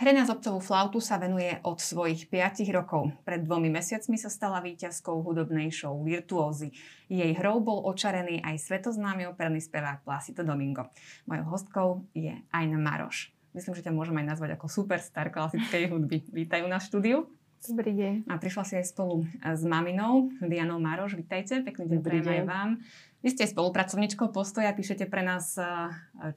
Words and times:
Hrena 0.00 0.24
z 0.24 0.32
obcovú 0.32 0.64
flautu 0.64 0.96
sa 0.96 1.20
venuje 1.20 1.60
od 1.60 1.76
svojich 1.76 2.32
5 2.32 2.64
rokov. 2.72 3.12
Pred 3.20 3.44
dvomi 3.44 3.68
mesiacmi 3.68 4.16
sa 4.16 4.32
stala 4.32 4.64
víťazkou 4.64 5.20
hudobnej 5.20 5.68
show 5.68 5.92
Virtuózy. 6.00 6.72
Jej 7.12 7.36
hrou 7.36 7.60
bol 7.60 7.84
očarený 7.84 8.40
aj 8.40 8.64
svetoznámy 8.64 9.28
operný 9.28 9.60
spevák 9.60 10.00
Plácido 10.00 10.40
Domingo. 10.40 10.88
Mojou 11.28 11.44
hostkou 11.52 11.88
je 12.16 12.32
Aina 12.48 12.80
Maroš. 12.80 13.28
Myslím, 13.52 13.76
že 13.76 13.84
ťa 13.84 13.92
môžem 13.92 14.16
aj 14.24 14.26
nazvať 14.32 14.56
ako 14.56 14.72
superstar 14.72 15.28
klasickej 15.28 15.92
hudby. 15.92 16.24
Vítajú 16.32 16.64
na 16.64 16.80
štúdiu. 16.80 17.28
Dobrý 17.60 17.92
deň. 17.92 18.32
A 18.32 18.40
prišla 18.40 18.64
si 18.64 18.74
aj 18.80 18.96
spolu 18.96 19.28
s 19.44 19.60
maminou 19.68 20.32
Dianou 20.40 20.80
Maroš. 20.80 21.20
Vítajte, 21.20 21.60
pekný 21.60 21.92
deň 21.92 22.00
prajem 22.00 22.24
aj 22.40 22.42
vám. 22.48 22.70
Vy 23.20 23.36
ste 23.36 23.44
spolupracovničkou 23.44 24.32
Postoja, 24.32 24.72
píšete 24.72 25.04
pre 25.12 25.20
nás 25.20 25.60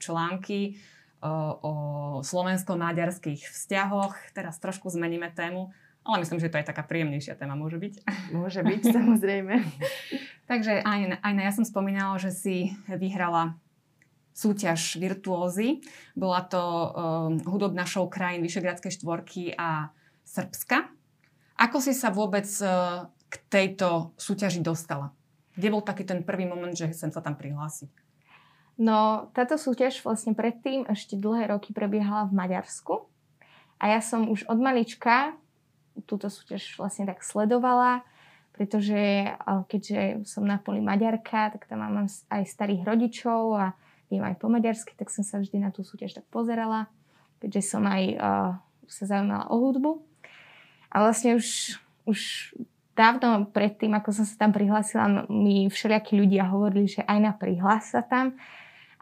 články 0.04 0.76
o 1.24 1.72
slovensko-maďarských 2.20 3.48
vzťahoch. 3.48 4.12
Teraz 4.36 4.60
trošku 4.60 4.92
zmeníme 4.92 5.32
tému, 5.32 5.72
ale 6.04 6.20
myslím, 6.20 6.36
že 6.36 6.52
to 6.52 6.60
je 6.60 6.68
taká 6.68 6.84
príjemnejšia 6.84 7.40
téma, 7.40 7.56
môže 7.56 7.80
byť? 7.80 7.94
Môže 8.36 8.60
byť, 8.68 8.82
samozrejme. 8.92 9.64
Takže 10.44 10.84
aj, 10.84 11.24
aj 11.24 11.32
ja 11.32 11.52
som 11.56 11.64
spomínala, 11.64 12.20
že 12.20 12.28
si 12.28 12.76
vyhrala 12.84 13.56
súťaž 14.36 15.00
Virtuózy. 15.00 15.80
Bola 16.12 16.44
to 16.44 16.60
um, 16.60 16.90
hudobná 17.48 17.88
show 17.88 18.04
krajín 18.10 18.44
Vyšegradskej 18.44 19.00
štvorky 19.00 19.56
a 19.56 19.88
Srbska. 20.28 20.92
Ako 21.56 21.80
si 21.80 21.96
sa 21.96 22.12
vôbec 22.12 22.44
uh, 22.60 23.08
k 23.32 23.34
tejto 23.48 24.12
súťaži 24.20 24.60
dostala? 24.60 25.14
Kde 25.54 25.70
bol 25.70 25.86
taký 25.86 26.04
ten 26.04 26.26
prvý 26.26 26.44
moment, 26.44 26.74
že 26.74 26.90
chcem 26.90 27.14
sa 27.14 27.22
tam 27.22 27.38
prihlásiť? 27.38 27.88
No, 28.74 29.30
táto 29.32 29.54
súťaž 29.54 30.02
vlastne 30.02 30.34
predtým 30.34 30.82
ešte 30.90 31.14
dlhé 31.14 31.54
roky 31.54 31.70
prebiehala 31.70 32.26
v 32.26 32.34
Maďarsku. 32.34 33.06
A 33.78 33.94
ja 33.94 34.00
som 34.02 34.26
už 34.26 34.46
od 34.50 34.58
malička 34.58 35.38
túto 36.10 36.26
súťaž 36.26 36.74
vlastne 36.74 37.06
tak 37.06 37.22
sledovala, 37.22 38.02
pretože 38.50 39.30
keďže 39.70 40.26
som 40.26 40.42
na 40.42 40.58
poli 40.58 40.82
Maďarka, 40.82 41.54
tak 41.54 41.70
tam 41.70 41.86
mám 41.86 42.06
aj 42.06 42.42
starých 42.50 42.82
rodičov 42.82 43.54
a 43.54 43.66
viem 44.10 44.22
aj 44.22 44.38
po 44.38 44.50
maďarsky, 44.50 44.94
tak 44.98 45.10
som 45.10 45.22
sa 45.22 45.38
vždy 45.38 45.62
na 45.62 45.70
tú 45.70 45.86
súťaž 45.86 46.18
tak 46.18 46.26
pozerala, 46.30 46.90
keďže 47.38 47.62
som 47.62 47.82
aj 47.86 48.02
uh, 48.14 48.52
sa 48.86 49.04
zaujímala 49.06 49.50
o 49.50 49.56
hudbu. 49.58 49.92
A 50.94 51.02
vlastne 51.02 51.34
už, 51.34 51.78
už 52.06 52.18
dávno 52.94 53.50
predtým, 53.50 53.90
ako 53.98 54.14
som 54.14 54.26
sa 54.26 54.46
tam 54.46 54.54
prihlásila, 54.54 55.26
mi 55.26 55.66
všelijakí 55.66 56.14
ľudia 56.14 56.46
hovorili, 56.46 56.86
že 56.86 57.02
aj 57.02 57.18
na 57.18 57.32
prihlás 57.34 57.90
sa 57.90 58.06
tam. 58.06 58.38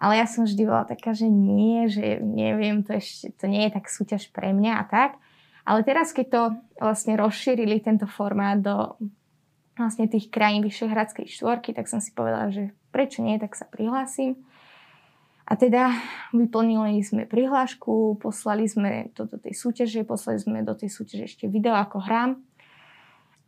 Ale 0.03 0.19
ja 0.19 0.27
som 0.27 0.43
vždy 0.43 0.67
bola 0.67 0.83
taká, 0.83 1.15
že 1.15 1.31
nie, 1.31 1.87
že 1.87 2.19
neviem, 2.19 2.83
to, 2.83 2.99
ešte, 2.99 3.31
to 3.39 3.47
nie 3.47 3.71
je 3.71 3.79
tak 3.79 3.87
súťaž 3.87 4.35
pre 4.35 4.51
mňa 4.51 4.83
a 4.83 4.85
tak. 4.91 5.23
Ale 5.63 5.87
teraz, 5.87 6.11
keď 6.11 6.27
to 6.27 6.43
vlastne 6.83 7.15
rozšírili 7.15 7.79
tento 7.79 8.11
formát 8.11 8.59
do 8.59 8.99
vlastne 9.79 10.11
tých 10.11 10.27
krajín 10.27 10.67
Vyšehradskej 10.67 11.31
štvorky, 11.31 11.71
tak 11.71 11.87
som 11.87 12.03
si 12.03 12.11
povedala, 12.11 12.51
že 12.51 12.75
prečo 12.91 13.23
nie, 13.23 13.39
tak 13.39 13.55
sa 13.55 13.63
prihlásim. 13.71 14.43
A 15.47 15.55
teda 15.55 15.95
vyplnili 16.35 16.99
sme 17.07 17.23
prihlášku, 17.23 18.19
poslali 18.19 18.67
sme 18.67 19.15
to 19.15 19.31
do 19.31 19.39
tej 19.39 19.55
súťaže, 19.55 20.03
poslali 20.03 20.43
sme 20.43 20.67
do 20.67 20.75
tej 20.75 20.91
súťaže 20.91 21.31
ešte 21.31 21.45
video, 21.47 21.79
ako 21.79 22.03
hrám. 22.03 22.43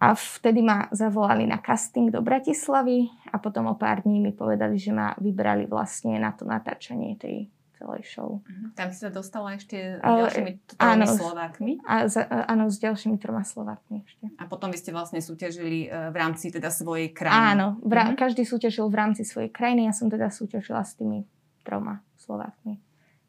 A 0.05 0.13
vtedy 0.13 0.61
ma 0.61 0.85
zavolali 0.93 1.49
na 1.49 1.57
casting 1.65 2.13
do 2.13 2.21
Bratislavy 2.21 3.09
a 3.33 3.41
potom 3.41 3.73
o 3.73 3.75
pár 3.75 4.05
dní 4.05 4.21
mi 4.21 4.37
povedali, 4.37 4.77
že 4.77 4.93
ma 4.93 5.17
vybrali 5.17 5.65
vlastne 5.65 6.21
na 6.21 6.29
to 6.37 6.45
natáčanie 6.45 7.17
tej 7.17 7.49
celej 7.81 8.05
show. 8.05 8.45
Mhm. 8.45 8.77
Tam 8.77 8.93
si 8.93 9.01
sa 9.01 9.09
dostala 9.09 9.57
ešte 9.57 9.97
s 9.97 10.05
ďalšími 10.05 10.53
tromi 10.77 11.07
Slovákmi? 11.09 11.73
A 11.89 12.05
za, 12.05 12.29
áno, 12.29 12.69
s 12.69 12.77
ďalšími 12.85 13.17
troma 13.17 13.49
Slovákmi 13.49 14.05
ešte. 14.05 14.29
A 14.37 14.45
potom 14.45 14.69
vy 14.69 14.77
ste 14.77 14.93
vlastne 14.93 15.25
súťažili 15.25 15.89
e, 15.89 16.13
v 16.13 16.17
rámci 16.17 16.53
teda 16.53 16.69
svojej 16.69 17.09
krajiny? 17.09 17.57
Áno, 17.57 17.81
vra- 17.81 18.13
uh-huh. 18.13 18.21
každý 18.21 18.45
súťažil 18.45 18.85
v 18.93 18.97
rámci 19.01 19.25
svojej 19.25 19.49
krajiny. 19.49 19.89
Ja 19.89 19.97
som 19.97 20.13
teda 20.13 20.29
súťažila 20.29 20.85
s 20.85 21.01
tými 21.01 21.25
troma 21.65 22.05
Slovákmi. 22.21 22.77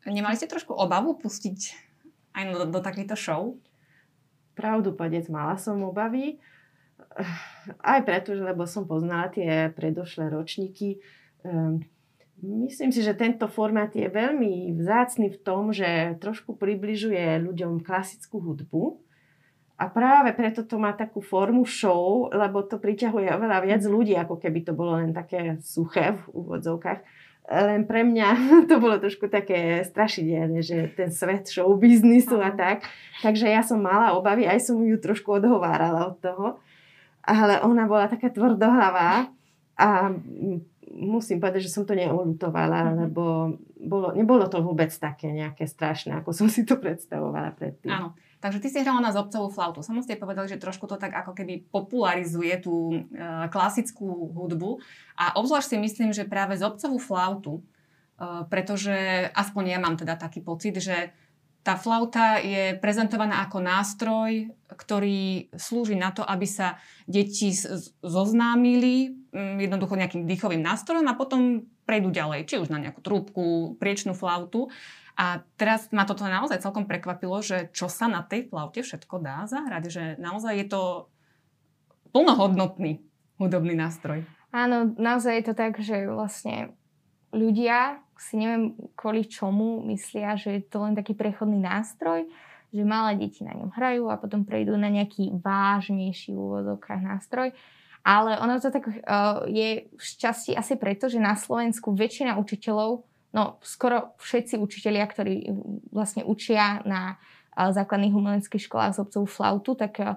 Nemali 0.06 0.36
ste 0.36 0.52
trošku 0.52 0.76
obavu 0.76 1.18
pustiť 1.18 1.60
aj 2.36 2.44
do, 2.52 2.60
do 2.68 2.80
takejto 2.84 3.16
show? 3.16 3.56
Pravdu 4.54 4.92
povedec, 4.94 5.32
mala 5.32 5.58
som 5.58 5.82
obavy 5.82 6.38
aj 7.96 8.00
preto, 8.06 8.36
že 8.36 8.44
lebo 8.44 8.68
som 8.68 8.86
poznala 8.86 9.32
tie 9.32 9.72
predošlé 9.74 10.30
ročníky. 10.30 11.00
Um, 11.42 11.84
myslím 12.42 12.92
si, 12.92 13.02
že 13.02 13.16
tento 13.16 13.48
formát 13.48 13.92
je 13.96 14.06
veľmi 14.06 14.76
vzácný 14.76 15.34
v 15.36 15.42
tom, 15.42 15.72
že 15.72 16.20
trošku 16.20 16.60
približuje 16.60 17.42
ľuďom 17.42 17.82
klasickú 17.82 18.44
hudbu. 18.44 19.00
A 19.76 19.92
práve 19.92 20.32
preto 20.32 20.64
to 20.64 20.80
má 20.80 20.96
takú 20.96 21.20
formu 21.20 21.68
show, 21.68 22.32
lebo 22.32 22.64
to 22.64 22.80
priťahuje 22.80 23.28
oveľa 23.28 23.60
viac 23.60 23.84
ľudí, 23.84 24.16
ako 24.16 24.40
keby 24.40 24.64
to 24.64 24.72
bolo 24.72 24.96
len 24.96 25.12
také 25.12 25.60
suché 25.60 26.16
v 26.16 26.24
úvodzovkách. 26.32 27.00
Len 27.46 27.84
pre 27.84 28.08
mňa 28.08 28.28
to 28.72 28.80
bolo 28.80 28.96
trošku 28.98 29.28
také 29.28 29.84
strašidelné, 29.84 30.64
že 30.64 30.96
ten 30.96 31.12
svet 31.12 31.52
show 31.52 31.68
biznisu 31.76 32.40
a 32.40 32.56
tak. 32.56 32.88
Takže 33.20 33.52
ja 33.52 33.62
som 33.68 33.84
mala 33.84 34.16
obavy, 34.16 34.48
aj 34.48 34.64
som 34.64 34.80
ju 34.80 34.96
trošku 34.96 35.44
odhovárala 35.44 36.08
od 36.08 36.18
toho 36.24 36.48
ale 37.26 37.62
ona 37.66 37.90
bola 37.90 38.06
taká 38.06 38.30
tvrdohlavá 38.30 39.30
a 39.76 39.88
musím 40.96 41.44
povedať, 41.44 41.68
že 41.68 41.74
som 41.74 41.84
to 41.84 41.98
neulutovala, 41.98 42.88
mm-hmm. 42.88 43.00
lebo 43.06 43.24
bolo, 43.84 44.16
nebolo 44.16 44.48
to 44.48 44.64
vôbec 44.64 44.94
také 44.96 45.34
nejaké 45.34 45.68
strašné, 45.68 46.24
ako 46.24 46.32
som 46.32 46.48
si 46.48 46.64
to 46.64 46.80
predstavovala 46.80 47.52
predtým. 47.58 47.92
Áno. 47.92 48.16
Takže 48.40 48.62
ty 48.62 48.70
si 48.70 48.78
hrala 48.78 49.02
na 49.02 49.10
zobcovú 49.10 49.50
flautu. 49.50 49.82
Som 49.82 49.98
ste 50.06 50.22
povedali, 50.22 50.46
že 50.46 50.62
trošku 50.62 50.86
to 50.86 51.02
tak 51.02 51.18
ako 51.18 51.34
keby 51.34 51.66
popularizuje 51.74 52.54
tú 52.62 52.94
e, 52.94 53.00
klasickú 53.50 54.06
hudbu. 54.38 54.78
A 55.18 55.34
obzvlášť 55.42 55.74
si 55.74 55.78
myslím, 55.82 56.10
že 56.14 56.30
práve 56.30 56.54
zobcovú 56.54 57.02
flautu, 57.02 57.54
e, 57.58 57.62
pretože 58.46 58.94
aspoň 59.34 59.64
ja 59.66 59.80
mám 59.82 59.98
teda 59.98 60.14
taký 60.14 60.46
pocit, 60.46 60.78
že 60.78 61.10
tá 61.66 61.74
flauta 61.82 62.38
je 62.38 62.78
prezentovaná 62.78 63.42
ako 63.42 63.58
nástroj, 63.58 64.54
ktorý 64.70 65.50
slúži 65.58 65.98
na 65.98 66.14
to, 66.14 66.22
aby 66.22 66.46
sa 66.46 66.78
deti 67.10 67.50
zoznámili 68.06 69.18
mm, 69.34 69.58
jednoducho 69.66 69.98
nejakým 69.98 70.30
dýchovým 70.30 70.62
nástrojom 70.62 71.10
a 71.10 71.18
potom 71.18 71.66
prejdú 71.90 72.14
ďalej, 72.14 72.46
či 72.46 72.62
už 72.62 72.70
na 72.70 72.78
nejakú 72.78 73.02
trúbku, 73.02 73.74
priečnú 73.82 74.14
flautu. 74.14 74.70
A 75.18 75.42
teraz 75.58 75.90
ma 75.90 76.06
toto 76.06 76.22
naozaj 76.30 76.62
celkom 76.62 76.86
prekvapilo, 76.86 77.42
že 77.42 77.74
čo 77.74 77.90
sa 77.90 78.06
na 78.06 78.22
tej 78.22 78.46
flaute 78.46 78.86
všetko 78.86 79.18
dá 79.26 79.50
zahrať, 79.50 79.84
že 79.90 80.04
naozaj 80.22 80.54
je 80.62 80.68
to 80.70 80.82
plnohodnotný 82.14 83.02
hudobný 83.42 83.74
nástroj. 83.74 84.22
Áno, 84.54 84.94
naozaj 85.02 85.34
je 85.42 85.46
to 85.50 85.54
tak, 85.58 85.82
že 85.82 86.06
vlastne 86.06 86.78
ľudia 87.36 88.00
si 88.16 88.40
neviem 88.40 88.74
kvôli 88.96 89.28
čomu 89.28 89.84
myslia, 89.92 90.40
že 90.40 90.60
je 90.60 90.62
to 90.64 90.80
len 90.88 90.96
taký 90.96 91.12
prechodný 91.12 91.60
nástroj, 91.60 92.24
že 92.72 92.84
malé 92.88 93.20
deti 93.20 93.44
na 93.44 93.52
ňom 93.56 93.76
hrajú 93.76 94.08
a 94.08 94.20
potom 94.20 94.48
prejdú 94.48 94.80
na 94.80 94.88
nejaký 94.88 95.36
vážnejší 95.44 96.32
úvodokách 96.32 97.04
nástroj. 97.04 97.52
Ale 98.06 98.38
ono 98.38 98.62
to 98.62 98.70
tak 98.70 98.86
uh, 98.86 99.44
je 99.50 99.90
v 99.90 100.04
časti 100.04 100.54
asi 100.54 100.78
preto, 100.78 101.10
že 101.10 101.18
na 101.18 101.34
Slovensku 101.34 101.92
väčšina 101.92 102.38
učiteľov, 102.38 103.02
no 103.34 103.44
skoro 103.66 104.14
všetci 104.22 104.62
učitelia, 104.62 105.10
ktorí 105.10 105.50
vlastne 105.90 106.22
učia 106.22 106.86
na 106.86 107.18
uh, 107.18 107.74
základných 107.74 108.14
umeleckých 108.14 108.70
školách 108.70 108.94
z 108.94 109.02
obcov 109.02 109.24
flautu, 109.26 109.74
tak 109.74 109.98
uh, 109.98 110.16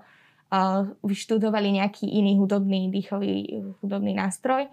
vyštudovali 1.00 1.80
nejaký 1.80 2.04
iný 2.12 2.36
hudobný, 2.36 2.92
dýchový 2.92 3.64
hudobný 3.80 4.12
nástroj. 4.12 4.68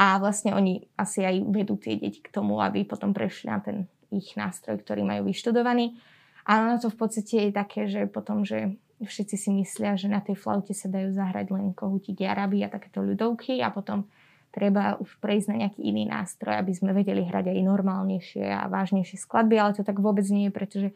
A 0.00 0.16
vlastne 0.16 0.56
oni 0.56 0.88
asi 0.96 1.20
aj 1.20 1.44
vedú 1.52 1.76
tie 1.76 2.00
deti 2.00 2.24
k 2.24 2.32
tomu, 2.32 2.56
aby 2.64 2.88
potom 2.88 3.12
prešli 3.12 3.52
na 3.52 3.60
ten 3.60 3.84
ich 4.08 4.32
nástroj, 4.32 4.80
ktorý 4.80 5.04
majú 5.04 5.28
vyštudovaný. 5.28 6.00
A 6.48 6.64
ono 6.64 6.80
to 6.80 6.88
v 6.88 6.96
podstate 6.96 7.36
je 7.46 7.50
také, 7.52 7.84
že 7.84 8.08
potom, 8.08 8.48
že 8.48 8.80
všetci 9.04 9.36
si 9.36 9.50
myslia, 9.60 10.00
že 10.00 10.08
na 10.08 10.24
tej 10.24 10.40
flaute 10.40 10.72
sa 10.72 10.88
dajú 10.88 11.12
zahrať 11.12 11.52
len 11.52 11.76
kohútiky 11.76 12.24
araby 12.24 12.64
a 12.64 12.72
takéto 12.72 13.04
ľudovky 13.04 13.60
a 13.60 13.68
potom 13.68 14.08
treba 14.50 14.98
už 14.98 15.20
prejsť 15.22 15.46
na 15.52 15.56
nejaký 15.64 15.80
iný 15.84 16.08
nástroj, 16.10 16.58
aby 16.58 16.72
sme 16.74 16.90
vedeli 16.96 17.22
hrať 17.22 17.54
aj 17.54 17.60
normálnejšie 17.60 18.44
a 18.50 18.66
vážnejšie 18.66 19.20
skladby, 19.20 19.56
ale 19.60 19.76
to 19.76 19.86
tak 19.86 20.00
vôbec 20.00 20.26
nie 20.32 20.50
je, 20.50 20.52
pretože 20.52 20.88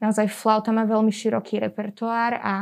naozaj 0.00 0.30
flauta 0.32 0.72
má 0.72 0.88
veľmi 0.88 1.12
široký 1.12 1.60
repertoár 1.60 2.38
a 2.40 2.52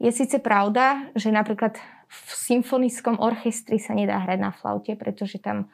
je 0.00 0.10
síce 0.16 0.40
pravda, 0.40 1.12
že 1.12 1.28
napríklad 1.28 1.76
v 2.10 2.30
symfonickom 2.34 3.22
orchestri 3.22 3.78
sa 3.78 3.94
nedá 3.94 4.18
hrať 4.18 4.38
na 4.42 4.50
flaute, 4.50 4.98
pretože 4.98 5.38
tam 5.38 5.70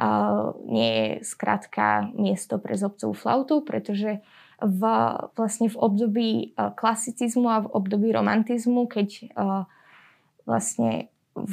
uh, 0.00 0.56
nie 0.64 0.88
je 0.88 1.08
skrátka 1.28 2.08
miesto 2.16 2.56
pre 2.56 2.80
zobcovú 2.80 3.12
flautu, 3.12 3.60
pretože 3.60 4.24
v, 4.56 4.82
vlastne 5.36 5.68
v 5.68 5.76
období 5.76 6.30
uh, 6.56 6.72
klasicizmu 6.72 7.46
a 7.52 7.58
v 7.68 7.72
období 7.76 8.08
romantizmu, 8.08 8.88
keď 8.88 9.08
uh, 9.36 9.68
vlastne 10.48 11.12
v, 11.36 11.52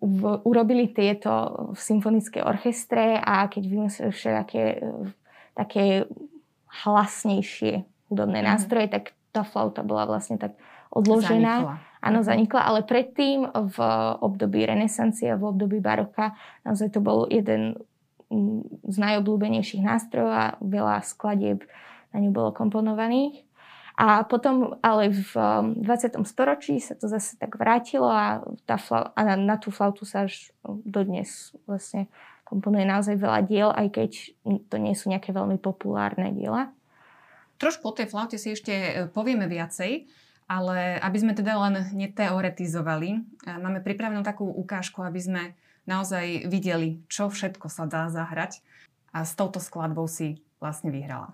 v, 0.00 0.20
urobili 0.48 0.88
tieto 0.88 1.68
v 1.76 1.80
symfonické 1.80 2.40
orchestre 2.40 3.20
a 3.20 3.52
keď 3.52 3.62
vymysleli 3.68 4.10
všelijaké 4.16 4.64
také 5.52 6.08
hlasnejšie 6.82 7.84
hudobné 8.08 8.40
mm-hmm. 8.40 8.48
nástroje, 8.48 8.88
tak 8.88 9.12
tá 9.36 9.44
flauta 9.44 9.84
bola 9.84 10.08
vlastne 10.08 10.40
tak 10.40 10.56
odložená. 10.88 11.52
Zanikla. 11.60 11.91
Áno, 12.02 12.20
mhm. 12.20 12.26
zanikla, 12.26 12.60
ale 12.66 12.82
predtým 12.82 13.46
v 13.46 13.76
období 14.18 14.66
renesancie, 14.66 15.38
v 15.38 15.44
období 15.46 15.78
baroka, 15.78 16.34
naozaj 16.66 16.98
to 16.98 17.00
bol 17.00 17.30
jeden 17.30 17.78
z 18.88 18.96
najobľúbenejších 18.96 19.84
nástrojov 19.84 20.30
a 20.32 20.44
veľa 20.64 21.04
skladieb 21.04 21.68
na 22.12 22.18
ňu 22.20 22.32
bolo 22.32 22.50
komponovaných. 22.52 23.44
A 23.92 24.24
potom 24.24 24.80
ale 24.80 25.12
v 25.12 25.32
20. 25.84 25.84
Um, 26.16 26.24
storočí 26.24 26.80
sa 26.80 26.96
to 26.96 27.12
zase 27.12 27.36
tak 27.36 27.60
vrátilo 27.60 28.08
a, 28.08 28.40
tá 28.64 28.80
fla- 28.80 29.12
a 29.12 29.20
na, 29.20 29.36
na 29.36 29.56
tú 29.60 29.68
flautu 29.68 30.08
sa 30.08 30.24
až 30.24 30.48
dodnes 30.64 31.52
vlastne 31.68 32.08
komponuje 32.48 32.88
naozaj 32.88 33.20
veľa 33.20 33.40
diel, 33.44 33.68
aj 33.68 33.88
keď 33.92 34.10
to 34.72 34.76
nie 34.80 34.96
sú 34.96 35.12
nejaké 35.12 35.36
veľmi 35.36 35.60
populárne 35.60 36.32
diela. 36.32 36.72
Trošku 37.60 37.92
o 37.92 37.96
tej 37.96 38.08
flaute 38.08 38.40
si 38.40 38.56
ešte 38.56 38.72
e, 38.72 38.90
povieme 39.12 39.44
viacej, 39.44 40.08
ale 40.52 41.00
aby 41.00 41.16
sme 41.16 41.32
teda 41.32 41.56
len 41.56 41.88
neteoretizovali, 41.96 43.08
e, 43.16 43.18
máme 43.56 43.80
pripravenú 43.80 44.20
takú 44.20 44.44
ukážku, 44.44 45.00
aby 45.00 45.16
sme 45.16 45.42
naozaj 45.88 46.44
videli, 46.44 47.00
čo 47.08 47.32
všetko 47.32 47.72
sa 47.72 47.88
dá 47.88 48.12
zahrať 48.12 48.60
a 49.16 49.24
s 49.24 49.32
touto 49.32 49.64
skladbou 49.64 50.04
si 50.04 50.44
vlastne 50.60 50.92
vyhrala. 50.92 51.32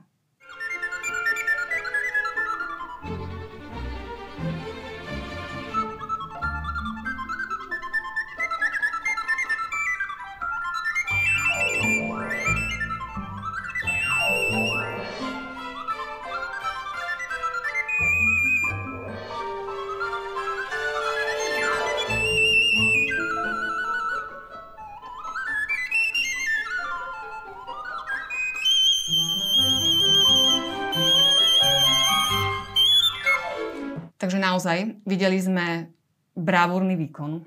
Naozaj, 34.48 35.04
videli 35.04 35.38
sme 35.38 35.92
bravúrny 36.32 36.96
výkon. 36.96 37.44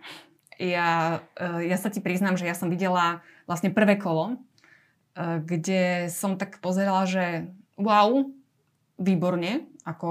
Ja, 0.62 1.22
e, 1.34 1.66
ja 1.66 1.78
sa 1.80 1.90
ti 1.90 2.04
priznám, 2.04 2.38
že 2.38 2.46
ja 2.46 2.54
som 2.54 2.70
videla 2.70 3.26
vlastne 3.50 3.74
prvé 3.74 3.98
kolo, 3.98 4.36
e, 4.36 5.42
kde 5.42 6.12
som 6.14 6.38
tak 6.38 6.62
pozerala, 6.62 7.10
že 7.10 7.50
wow, 7.82 8.30
výborne, 9.02 9.66
ako 9.82 10.10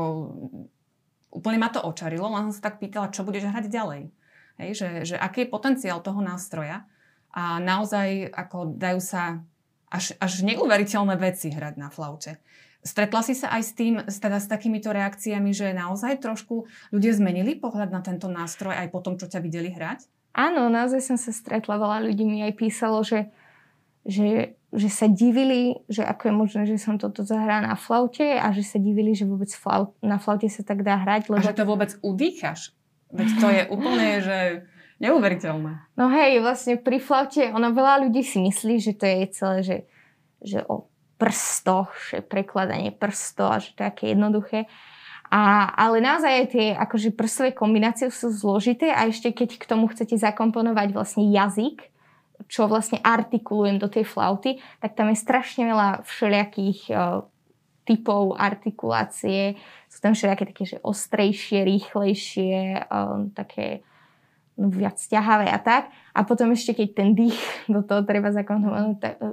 úplne 1.31 1.58
ma 1.62 1.70
to 1.70 1.78
očarilo, 1.78 2.26
len 2.26 2.50
som 2.50 2.54
sa 2.58 2.66
tak 2.72 2.82
pýtala, 2.82 3.14
čo 3.14 3.22
budeš 3.22 3.46
hrať 3.46 3.70
ďalej. 3.70 4.10
Hej, 4.58 4.70
že, 4.76 4.88
že 5.14 5.16
aký 5.16 5.46
je 5.46 5.54
potenciál 5.54 6.02
toho 6.02 6.20
nástroja 6.20 6.84
a 7.31 7.62
naozaj 7.62 8.28
ako 8.34 8.76
dajú 8.76 9.00
sa 9.00 9.40
až, 9.88 10.19
až 10.19 10.43
neuveriteľné 10.43 11.16
veci 11.16 11.54
hrať 11.54 11.75
na 11.78 11.88
flaute. 11.88 12.43
Stretla 12.81 13.21
si 13.21 13.37
sa 13.37 13.53
aj 13.53 13.62
s 13.62 13.73
tým, 13.77 14.00
teda 14.09 14.41
s 14.41 14.49
takýmito 14.49 14.88
reakciami, 14.88 15.53
že 15.53 15.77
naozaj 15.77 16.17
trošku 16.25 16.65
ľudia 16.88 17.12
zmenili 17.12 17.53
pohľad 17.61 17.93
na 17.93 18.00
tento 18.00 18.25
nástroj 18.32 18.73
aj 18.73 18.88
po 18.88 19.05
tom, 19.05 19.21
čo 19.21 19.29
ťa 19.29 19.44
videli 19.44 19.69
hrať? 19.69 20.09
Áno, 20.32 20.73
naozaj 20.73 21.05
som 21.05 21.19
sa 21.21 21.35
stretla, 21.35 21.77
veľa 21.77 22.09
ľudí 22.09 22.25
mi 22.25 22.41
aj 22.41 22.56
písalo, 22.56 23.05
že, 23.05 23.29
že, 24.09 24.56
že 24.73 24.88
sa 24.88 25.12
divili, 25.12 25.82
že 25.93 26.06
ako 26.06 26.23
je 26.31 26.35
možné, 26.35 26.62
že 26.65 26.81
som 26.81 26.97
toto 26.97 27.21
zahrala 27.27 27.69
na 27.69 27.77
flaute 27.77 28.38
a 28.38 28.49
že 28.55 28.65
sa 28.65 28.79
divili, 28.81 29.12
že 29.12 29.29
vôbec 29.29 29.50
flaut, 29.53 29.93
na 30.00 30.17
flaute 30.17 30.49
sa 30.49 30.65
tak 30.65 30.81
dá 30.81 30.97
hrať. 31.03 31.29
Lebo... 31.29 31.43
A 31.43 31.49
že 31.50 31.59
to 31.59 31.69
vôbec 31.69 31.93
udýchaš. 32.00 32.73
Veď 33.11 33.29
to 33.37 33.47
je 33.50 33.62
úplne, 33.69 34.09
že 34.27 34.38
neuveriteľné. 35.00 35.73
No 35.97 36.12
hej, 36.12 36.38
vlastne 36.44 36.79
pri 36.79 37.00
flaute, 37.00 37.50
ono 37.50 37.73
veľa 37.73 38.06
ľudí 38.06 38.23
si 38.23 38.38
myslí, 38.38 38.75
že 38.79 38.93
to 38.94 39.05
je 39.05 39.27
celé, 39.32 39.59
že, 39.65 39.77
že 40.44 40.59
o 40.69 40.89
prstoch, 41.20 41.93
že 42.08 42.25
prekladanie 42.25 42.88
prstov 42.96 43.52
a 43.52 43.61
že 43.61 43.76
to 43.76 43.84
je 43.84 43.88
také 43.93 44.05
jednoduché. 44.17 44.64
A, 45.31 45.70
ale 45.78 46.02
naozaj 46.02 46.32
aj 46.32 46.46
tie 46.50 46.67
akože 46.75 47.14
prstové 47.14 47.55
kombinácie 47.55 48.11
sú 48.11 48.34
zložité 48.34 48.90
a 48.90 49.06
ešte 49.06 49.31
keď 49.31 49.62
k 49.62 49.69
tomu 49.69 49.87
chcete 49.87 50.19
zakomponovať 50.19 50.90
vlastne 50.90 51.31
jazyk, 51.31 51.87
čo 52.50 52.67
vlastne 52.67 52.99
artikulujem 52.99 53.78
do 53.78 53.87
tej 53.87 54.08
flauty, 54.08 54.58
tak 54.82 54.99
tam 54.99 55.12
je 55.12 55.22
strašne 55.22 55.70
veľa 55.70 56.02
všelijakých 56.02 56.81
uh, 56.90 57.22
typov 57.87 58.34
artikulácie. 58.34 59.61
Sú 59.87 59.99
tam 60.02 60.19
všelijaké 60.19 60.44
také, 60.50 60.64
že 60.67 60.82
ostrejšie, 60.82 61.62
rýchlejšie, 61.62 62.90
uh, 62.90 63.31
také 63.37 63.87
viac 64.68 65.00
ťahavé 65.00 65.48
a 65.48 65.56
tak. 65.56 65.88
A 66.12 66.20
potom 66.28 66.52
ešte, 66.52 66.76
keď 66.76 66.88
ten 66.92 67.08
dých 67.16 67.38
do 67.72 67.80
toho 67.80 68.04
treba 68.04 68.28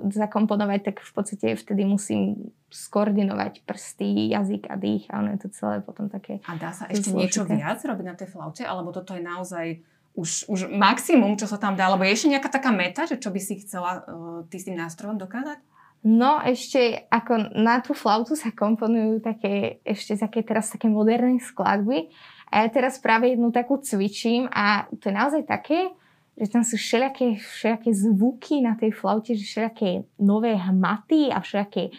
zakomponovať, 0.08 0.80
tak 0.88 1.04
v 1.04 1.12
podstate 1.12 1.60
vtedy 1.60 1.84
musím 1.84 2.54
skoordinovať 2.72 3.68
prsty, 3.68 4.32
jazyk 4.32 4.72
a 4.72 4.76
dých 4.80 5.12
a 5.12 5.20
ono 5.20 5.36
je 5.36 5.40
to 5.44 5.50
celé 5.52 5.84
potom 5.84 6.08
také... 6.08 6.40
A 6.48 6.56
dá 6.56 6.72
sa 6.72 6.88
ešte 6.88 7.12
zložité. 7.12 7.20
niečo 7.20 7.42
viac 7.44 7.80
robiť 7.84 8.06
na 8.08 8.16
tej 8.16 8.30
flaute? 8.32 8.64
Alebo 8.64 8.96
toto 8.96 9.12
je 9.12 9.24
naozaj 9.24 9.84
už, 10.16 10.48
už 10.48 10.60
maximum, 10.72 11.36
čo 11.36 11.46
sa 11.46 11.60
tam 11.60 11.76
dá? 11.76 11.92
Alebo 11.92 12.08
je 12.08 12.16
ešte 12.16 12.32
nejaká 12.32 12.50
taká 12.50 12.72
meta, 12.72 13.04
že 13.04 13.20
čo 13.20 13.30
by 13.30 13.40
si 13.44 13.60
chcela 13.62 14.02
uh, 14.02 14.42
ty 14.48 14.58
s 14.58 14.66
tým 14.66 14.80
nástrojom 14.80 15.20
dokázať? 15.20 15.60
No 16.06 16.40
ešte 16.40 17.10
ako 17.10 17.58
na 17.58 17.82
tú 17.82 17.98
flautu 17.98 18.38
sa 18.38 18.54
komponujú 18.54 19.18
také, 19.20 19.82
ešte 19.82 20.14
také 20.16 20.46
teraz 20.46 20.70
také 20.70 20.88
moderné 20.88 21.42
skladby, 21.42 22.14
a 22.48 22.64
ja 22.64 22.68
teraz 22.72 22.96
práve 23.00 23.36
jednu 23.36 23.52
takú 23.52 23.78
cvičím 23.84 24.48
a 24.48 24.88
to 25.04 25.12
je 25.12 25.16
naozaj 25.16 25.44
také, 25.44 25.92
že 26.38 26.48
tam 26.54 26.64
sú 26.64 26.78
všelijaké, 26.78 27.42
všelijaké 27.42 27.90
zvuky 27.92 28.56
na 28.62 28.78
tej 28.80 28.94
flaute, 28.94 29.36
že 29.36 29.44
všelijaké 29.44 30.06
nové 30.22 30.56
hmaty 30.56 31.34
a 31.34 31.42
všelijaké, 31.44 31.90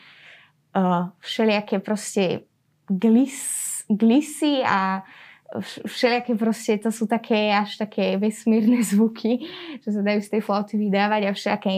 uh, 0.78 1.10
všelijaké 1.20 1.76
proste 1.82 2.48
glis, 2.88 3.36
glisy 3.90 4.62
a 4.64 5.04
všelijaké 5.86 6.36
proste, 6.36 6.78
to 6.78 6.92
sú 6.92 7.08
také 7.08 7.52
až 7.52 7.76
také 7.76 8.16
vesmírne 8.16 8.80
zvuky, 8.94 9.44
že 9.84 9.90
sa 9.90 10.00
dajú 10.00 10.20
z 10.22 10.32
tej 10.32 10.42
flauty 10.44 10.80
vydávať 10.80 11.22
a 11.28 11.36
všelijaké 11.36 11.74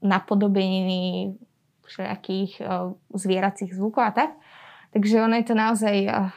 napodobeniny 0.00 1.34
všelijakých 1.84 2.62
uh, 2.62 2.94
zvieracích 3.14 3.74
zvukov 3.74 4.06
a 4.06 4.14
tak. 4.14 4.30
Takže 4.94 5.22
ono 5.22 5.34
je 5.38 5.46
to 5.46 5.54
naozaj 5.58 5.96
uh, 6.06 6.30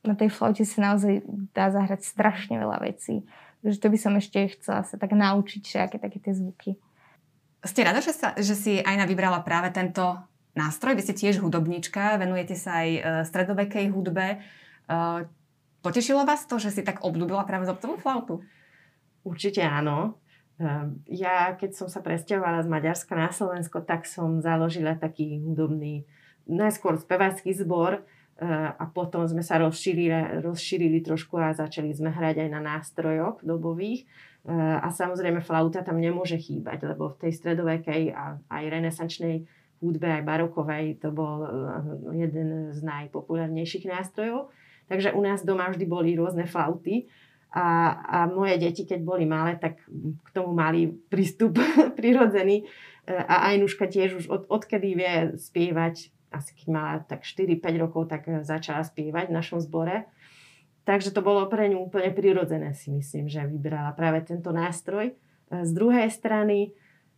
na 0.00 0.16
tej 0.16 0.32
flaute 0.32 0.64
sa 0.64 0.92
naozaj 0.92 1.24
dá 1.52 1.68
zahrať 1.68 2.04
strašne 2.04 2.56
veľa 2.56 2.80
vecí. 2.80 3.24
Takže 3.60 3.78
to 3.80 3.88
by 3.92 3.98
som 4.00 4.12
ešte 4.16 4.38
chcela 4.56 4.80
sa 4.88 4.96
tak 4.96 5.12
naučiť, 5.12 5.62
že 5.62 5.78
aké 5.84 5.96
také 6.00 6.16
tie 6.16 6.32
zvuky. 6.32 6.80
Ste 7.60 7.84
rada, 7.84 8.00
že, 8.00 8.16
sa, 8.16 8.32
že 8.40 8.56
si 8.56 8.80
Ajna 8.80 9.04
vybrala 9.04 9.44
práve 9.44 9.68
tento 9.68 10.16
nástroj? 10.56 10.96
Vy 10.96 11.04
ste 11.04 11.14
tiež 11.14 11.44
hudobníčka, 11.44 12.16
venujete 12.16 12.56
sa 12.56 12.80
aj 12.80 12.88
e, 12.88 13.00
stredovekej 13.28 13.92
hudbe. 13.92 14.26
E, 14.32 14.38
potešilo 15.84 16.24
vás 16.24 16.48
to, 16.48 16.56
že 16.56 16.72
si 16.72 16.80
tak 16.80 17.04
obľúbila 17.04 17.44
práve 17.44 17.68
zobcovú 17.68 18.00
flautu? 18.00 18.34
Určite 19.28 19.60
áno. 19.60 20.16
E, 20.56 20.96
ja, 21.12 21.52
keď 21.52 21.76
som 21.76 21.92
sa 21.92 22.00
presťahovala 22.00 22.64
z 22.64 22.72
Maďarska 22.72 23.12
na 23.12 23.28
Slovensko, 23.28 23.84
tak 23.84 24.08
som 24.08 24.40
založila 24.40 24.96
taký 24.96 25.44
hudobný, 25.44 26.08
najskôr 26.48 26.96
spevácky 26.96 27.52
zbor, 27.52 28.08
a 28.40 28.84
potom 28.88 29.28
sme 29.28 29.44
sa 29.44 29.60
rozšírili, 29.60 30.40
rozšírili 30.40 31.04
trošku 31.04 31.36
a 31.36 31.52
začali 31.52 31.92
sme 31.92 32.08
hrať 32.08 32.46
aj 32.46 32.48
na 32.48 32.60
nástrojoch 32.64 33.44
dobových. 33.44 34.08
A 34.48 34.88
samozrejme 34.88 35.44
flauta 35.44 35.84
tam 35.84 36.00
nemôže 36.00 36.40
chýbať, 36.40 36.88
lebo 36.88 37.12
v 37.12 37.28
tej 37.28 37.32
stredovekej 37.36 38.16
a 38.16 38.40
aj 38.48 38.64
renesančnej 38.72 39.44
hudbe, 39.80 40.08
aj 40.08 40.22
barokovej, 40.24 41.00
to 41.00 41.08
bol 41.10 41.44
eh, 41.44 41.50
jeden 42.28 42.70
z 42.70 42.80
najpopulárnejších 42.84 43.88
nástrojov. 43.88 44.52
Takže 44.92 45.16
u 45.16 45.20
nás 45.24 45.40
doma 45.46 45.70
vždy 45.70 45.86
boli 45.86 46.18
rôzne 46.18 46.44
flauty 46.50 47.06
a, 47.54 47.94
a 47.94 48.18
moje 48.26 48.58
deti, 48.58 48.82
keď 48.82 49.00
boli 49.06 49.22
malé, 49.22 49.54
tak 49.54 49.78
k 50.22 50.28
tomu 50.34 50.50
mali 50.50 50.90
prístup 50.90 51.58
prirodzený. 51.98 52.66
A 53.06 53.54
Ajnuška 53.54 53.86
tiež 53.86 54.22
už 54.22 54.24
od, 54.30 54.42
odkedy 54.50 54.94
vie 54.94 55.14
spievať 55.38 56.10
asi 56.30 56.54
keď 56.54 56.66
mala 56.70 56.94
tak 57.02 57.26
4-5 57.26 57.82
rokov, 57.82 58.08
tak 58.08 58.26
eh, 58.30 58.42
začala 58.46 58.86
spievať 58.86 59.28
v 59.28 59.36
našom 59.36 59.58
zbore. 59.58 60.06
Takže 60.88 61.12
to 61.12 61.20
bolo 61.20 61.44
pre 61.46 61.68
ňu 61.68 61.86
úplne 61.86 62.10
prirodzené, 62.10 62.72
si 62.72 62.88
myslím, 62.88 63.28
že 63.28 63.44
vybrala 63.44 63.92
práve 63.92 64.24
tento 64.24 64.54
nástroj. 64.54 65.12
Eh, 65.12 65.62
z 65.66 65.70
druhej 65.74 66.08
strany, 66.08 66.72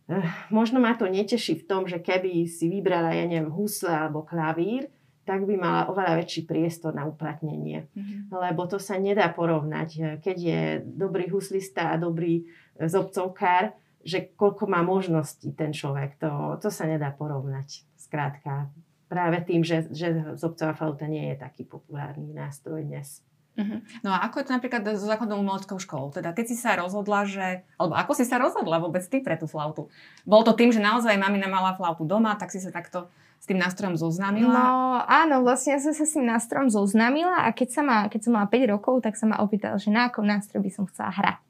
eh, 0.09 0.25
možno 0.49 0.81
ma 0.81 0.97
to 0.97 1.05
neteší 1.05 1.63
v 1.63 1.67
tom, 1.69 1.85
že 1.85 2.01
keby 2.01 2.49
si 2.49 2.67
vybrala, 2.67 3.13
ja 3.13 3.25
neviem, 3.29 3.53
husle 3.53 3.93
alebo 3.93 4.25
klavír, 4.25 4.89
tak 5.23 5.47
by 5.47 5.55
mala 5.55 5.87
oveľa 5.87 6.19
väčší 6.19 6.43
priestor 6.43 6.91
na 6.91 7.07
uplatnenie. 7.07 7.87
Mm-hmm. 7.95 8.27
Lebo 8.27 8.67
to 8.67 8.75
sa 8.75 8.99
nedá 8.99 9.31
porovnať. 9.31 10.19
Keď 10.19 10.37
je 10.37 10.61
dobrý 10.83 11.31
huslista 11.31 11.95
a 11.95 12.01
dobrý 12.01 12.43
zobcovkár, 12.75 13.71
že 14.03 14.35
koľko 14.35 14.67
má 14.67 14.83
možností 14.83 15.55
ten 15.55 15.71
človek, 15.71 16.19
to, 16.19 16.59
to 16.59 16.67
sa 16.67 16.83
nedá 16.83 17.15
porovnať. 17.15 17.87
Skrátka, 17.95 18.67
práve 19.07 19.41
tým, 19.45 19.61
že, 19.61 19.87
že 19.91 20.35
zobcová 20.35 20.73
flauta 20.73 21.05
nie 21.05 21.33
je 21.33 21.35
taký 21.41 21.63
populárny 21.67 22.33
nástroj 22.33 22.83
dnes. 22.83 23.21
Uh-huh. 23.53 23.85
No 24.01 24.09
a 24.09 24.25
ako 24.25 24.41
je 24.41 24.45
to 24.49 24.55
napríklad 24.57 24.81
so 24.97 25.05
základnou 25.05 25.37
umeleckou 25.37 25.77
školou? 25.77 26.09
Teda 26.09 26.33
keď 26.33 26.45
si 26.49 26.55
sa 26.57 26.73
rozhodla, 26.73 27.29
že... 27.29 27.61
Alebo 27.77 27.93
ako 27.93 28.11
si 28.17 28.25
sa 28.25 28.41
rozhodla 28.41 28.81
vôbec 28.81 29.05
ty 29.05 29.21
pre 29.21 29.37
tú 29.37 29.45
flautu? 29.45 29.93
Bolo 30.25 30.41
to 30.41 30.57
tým, 30.57 30.73
že 30.73 30.81
naozaj 30.81 31.13
mamina 31.21 31.45
mala 31.45 31.77
flautu 31.77 32.01
doma, 32.01 32.33
tak 32.33 32.49
si 32.49 32.57
sa 32.57 32.73
takto 32.73 33.13
s 33.37 33.45
tým 33.45 33.59
nástrojom 33.61 33.99
zoznámila? 33.99 34.55
No 34.55 35.03
áno, 35.05 35.43
vlastne 35.45 35.77
ja 35.77 35.79
som 35.83 35.93
sa 35.93 36.07
s 36.07 36.15
tým 36.15 36.25
nástrojom 36.25 36.71
zoznámila 36.71 37.45
a 37.45 37.53
keď, 37.53 37.69
sa 37.75 37.81
ma, 37.85 38.07
keď 38.09 38.21
som 38.25 38.31
mala 38.39 38.47
5 38.49 38.73
rokov, 38.73 39.03
tak 39.05 39.19
sa 39.19 39.27
ma 39.29 39.37
opýtal, 39.43 39.77
že 39.77 39.91
na 39.91 40.09
akom 40.09 40.25
nástroj 40.25 40.63
by 40.63 40.71
som 40.71 40.87
chcela 40.87 41.11
hrať. 41.11 41.43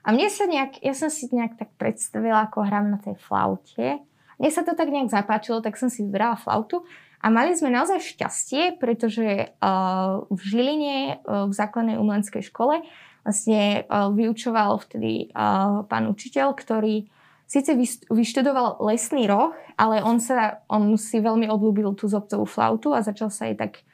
A 0.00 0.16
mne 0.16 0.28
sa 0.32 0.44
nejak, 0.48 0.80
ja 0.80 0.92
som 0.92 1.08
si 1.08 1.28
nejak 1.32 1.60
tak 1.60 1.72
predstavila, 1.76 2.48
ako 2.48 2.64
hrám 2.64 2.92
na 2.92 2.98
tej 3.00 3.16
flaute. 3.20 4.00
Mne 4.40 4.50
sa 4.50 4.64
to 4.64 4.72
tak 4.72 4.88
nejak 4.88 5.12
zapáčilo, 5.12 5.60
tak 5.60 5.76
som 5.76 5.92
si 5.92 6.00
vybrala 6.00 6.40
flautu. 6.40 6.82
A 7.20 7.28
mali 7.28 7.52
sme 7.52 7.68
naozaj 7.68 8.00
šťastie, 8.00 8.80
pretože 8.80 9.52
uh, 9.60 10.24
v 10.32 10.40
Žiline, 10.40 11.20
uh, 11.20 11.44
v 11.44 11.52
základnej 11.52 12.00
umeleckej 12.00 12.48
škole, 12.48 12.80
vlastne 13.20 13.84
uh, 13.84 14.08
vyučoval 14.08 14.80
vtedy 14.80 15.28
uh, 15.36 15.84
pán 15.84 16.08
učiteľ, 16.08 16.56
ktorý 16.56 17.12
síce 17.44 17.76
vyštudoval 18.08 18.80
lesný 18.88 19.28
roh, 19.28 19.52
ale 19.76 20.00
on, 20.00 20.16
sa, 20.16 20.64
on 20.72 20.96
si 20.96 21.20
veľmi 21.20 21.44
obľúbil 21.52 21.92
tú 21.92 22.08
zobcovú 22.08 22.48
flautu 22.48 22.96
a 22.96 23.04
začal 23.04 23.28
sa 23.28 23.52
jej 23.52 23.58
tak 23.60 23.84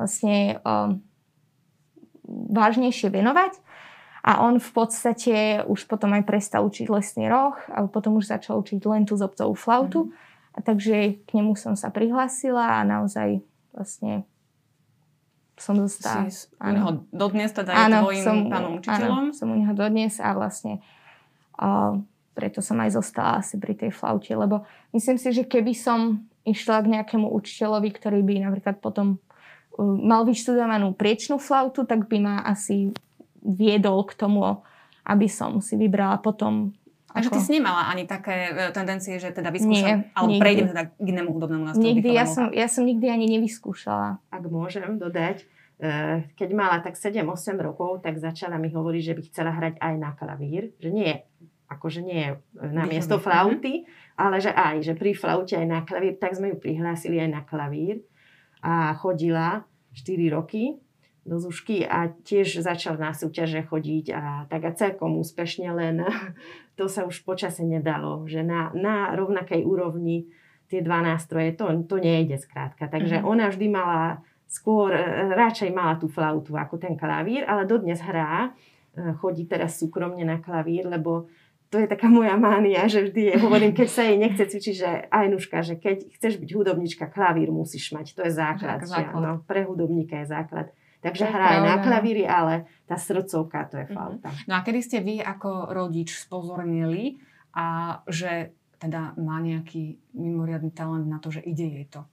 vlastne 0.00 0.56
uh, 0.64 0.96
vážnejšie 2.30 3.12
venovať. 3.12 3.60
A 4.20 4.44
on 4.44 4.60
v 4.60 4.70
podstate 4.76 5.64
už 5.64 5.88
potom 5.88 6.12
aj 6.12 6.28
prestal 6.28 6.64
učiť 6.68 6.92
lesný 6.92 7.32
roh 7.32 7.56
a 7.72 7.88
potom 7.88 8.20
už 8.20 8.28
začal 8.28 8.60
učiť 8.60 8.84
len 8.84 9.08
tú 9.08 9.16
zobcovú 9.16 9.56
flautu. 9.56 10.08
Mm. 10.08 10.12
A 10.50 10.58
takže 10.60 10.96
k 11.24 11.30
nemu 11.40 11.56
som 11.56 11.72
sa 11.72 11.88
prihlásila 11.88 12.80
a 12.80 12.84
naozaj 12.84 13.40
vlastne 13.72 14.28
som 15.60 15.76
dostala. 15.76 16.28
Si 16.32 16.48
u 16.56 16.72
neho 16.72 17.04
dodnes 17.12 17.52
teda 17.52 17.72
áno, 17.76 18.08
tvojim 18.08 18.24
som, 18.24 18.36
pánom 18.48 18.72
učiteľom? 18.80 19.24
Áno, 19.28 19.36
som 19.36 19.48
u 19.52 19.56
neho 19.60 19.74
dodnes 19.76 20.16
a 20.16 20.32
vlastne 20.32 20.80
uh, 21.60 22.00
preto 22.32 22.64
som 22.64 22.80
aj 22.80 22.96
zostala 22.96 23.44
asi 23.44 23.60
pri 23.60 23.76
tej 23.76 23.92
flaute, 23.92 24.32
lebo 24.32 24.64
myslím 24.96 25.20
si, 25.20 25.28
že 25.36 25.44
keby 25.44 25.76
som 25.76 26.24
išla 26.48 26.80
k 26.80 26.92
nejakému 26.96 27.28
učiteľovi, 27.28 27.88
ktorý 27.92 28.24
by 28.24 28.34
napríklad 28.48 28.80
potom 28.80 29.20
uh, 29.20 29.84
mal 29.84 30.24
vyštudovanú 30.24 30.96
priečnú 30.96 31.36
flautu, 31.36 31.84
tak 31.84 32.08
by 32.08 32.18
ma 32.18 32.34
asi 32.48 32.96
viedol 33.44 34.04
k 34.06 34.16
tomu, 34.16 34.64
aby 35.04 35.26
som 35.26 35.58
si 35.58 35.74
vybrala 35.76 36.20
potom 36.20 36.76
Takže 37.10 37.30
ty 37.34 37.40
si 37.42 37.52
nemala 37.58 37.90
ani 37.90 38.06
také 38.06 38.54
e, 38.54 38.70
tendencie, 38.70 39.18
že 39.18 39.34
teda 39.34 39.50
vyskúšam, 39.50 40.06
Nie, 40.06 40.14
alebo 40.14 40.30
nikdy. 40.30 40.42
prejdem 40.46 40.66
teda 40.70 40.82
k 40.94 41.06
inému 41.10 41.30
hudobnému 41.34 41.64
nástroju? 41.66 41.86
Nikdy, 41.90 42.08
ja 42.14 42.22
som, 42.22 42.54
ja 42.54 42.70
som 42.70 42.86
nikdy 42.86 43.10
ani 43.10 43.26
nevyskúšala. 43.34 44.22
Ak 44.30 44.44
môžem 44.46 44.94
dodať, 44.94 45.42
e, 45.82 46.22
keď 46.38 46.48
mala 46.54 46.78
tak 46.78 46.94
7-8 46.94 47.58
rokov, 47.58 48.06
tak 48.06 48.22
začala 48.22 48.62
mi 48.62 48.70
hovoriť, 48.70 49.02
že 49.02 49.14
by 49.18 49.22
chcela 49.26 49.50
hrať 49.50 49.82
aj 49.82 49.94
na 49.98 50.14
klavír, 50.14 50.70
že 50.78 50.94
nie 50.94 51.18
akože 51.70 52.02
nie 52.02 52.34
na 52.58 52.82
miesto 52.82 53.16
mhm. 53.18 53.22
flauty, 53.22 53.74
ale 54.18 54.42
že 54.42 54.50
aj, 54.50 54.82
že 54.82 54.92
pri 54.98 55.14
flaute 55.14 55.54
aj 55.54 55.66
na 55.70 55.80
klavír, 55.86 56.18
tak 56.18 56.34
sme 56.34 56.50
ju 56.50 56.56
prihlásili 56.58 57.22
aj 57.22 57.30
na 57.30 57.42
klavír 57.46 58.02
a 58.58 58.92
chodila 58.98 59.62
4 59.94 60.34
roky 60.34 60.82
do 61.30 61.38
Zušky 61.38 61.86
a 61.86 62.10
tiež 62.10 62.58
začal 62.58 62.98
na 62.98 63.14
súťaže 63.14 63.62
chodiť 63.62 64.06
a 64.10 64.22
tak 64.50 64.66
a 64.66 64.74
celkom 64.74 65.14
úspešne, 65.22 65.70
len 65.70 66.02
to 66.78 66.90
sa 66.90 67.06
už 67.06 67.22
počase 67.22 67.62
nedalo, 67.62 68.26
že 68.26 68.42
na, 68.42 68.74
na 68.74 69.14
rovnakej 69.14 69.62
úrovni 69.62 70.26
tie 70.66 70.82
dva 70.82 70.98
nástroje, 71.06 71.54
to, 71.54 71.70
to 71.86 72.02
nejde 72.02 72.34
skrátka. 72.34 72.90
Takže 72.90 73.22
mm-hmm. 73.22 73.30
ona 73.30 73.46
vždy 73.50 73.66
mala 73.70 74.22
skôr, 74.50 74.90
e, 74.90 75.02
radšej 75.34 75.70
mala 75.70 75.98
tú 76.02 76.10
flautu 76.10 76.58
ako 76.58 76.82
ten 76.82 76.98
klavír, 76.98 77.46
ale 77.46 77.66
dodnes 77.66 78.02
hrá, 78.02 78.50
e, 78.94 79.14
chodí 79.22 79.46
teraz 79.46 79.78
súkromne 79.78 80.26
na 80.26 80.42
klavír, 80.42 80.90
lebo 80.90 81.30
to 81.70 81.78
je 81.78 81.86
taká 81.86 82.10
moja 82.10 82.34
mánia, 82.34 82.90
že 82.90 83.06
vždy 83.06 83.22
je, 83.30 83.34
hovorím, 83.38 83.70
keď 83.70 83.88
sa 83.90 84.02
jej 84.02 84.18
nechce 84.18 84.42
cvičiť, 84.42 84.74
že 84.74 84.90
aj 85.06 85.26
nuška, 85.30 85.62
že 85.62 85.78
keď 85.78 86.10
chceš 86.18 86.42
byť 86.42 86.50
hudobnička, 86.50 87.06
klavír 87.06 87.54
musíš 87.54 87.94
mať, 87.94 88.18
to 88.18 88.26
je 88.26 88.34
základ. 88.34 88.82
základ. 88.82 89.22
no, 89.22 89.32
pre 89.46 89.62
hudobníka 89.62 90.18
je 90.26 90.34
základ. 90.34 90.74
Takže 91.00 91.24
hrá 91.24 91.56
aj 91.56 91.60
na 91.64 91.76
klavíri, 91.80 92.28
ale 92.28 92.68
tá 92.84 93.00
srdcovka 93.00 93.72
to 93.72 93.80
je 93.80 93.86
mhm. 93.88 93.92
flauta. 93.92 94.28
No 94.44 94.52
a 94.56 94.60
kedy 94.60 94.80
ste 94.84 94.98
vy 95.00 95.24
ako 95.24 95.72
rodič 95.72 96.12
spozornili 96.16 97.16
a 97.56 98.00
že 98.04 98.52
teda 98.80 99.16
má 99.20 99.40
nejaký 99.44 100.00
mimoriadný 100.16 100.72
talent 100.72 101.04
na 101.04 101.20
to, 101.20 101.28
že 101.28 101.44
ide 101.44 101.68
jej 101.68 101.86
to? 101.88 102.04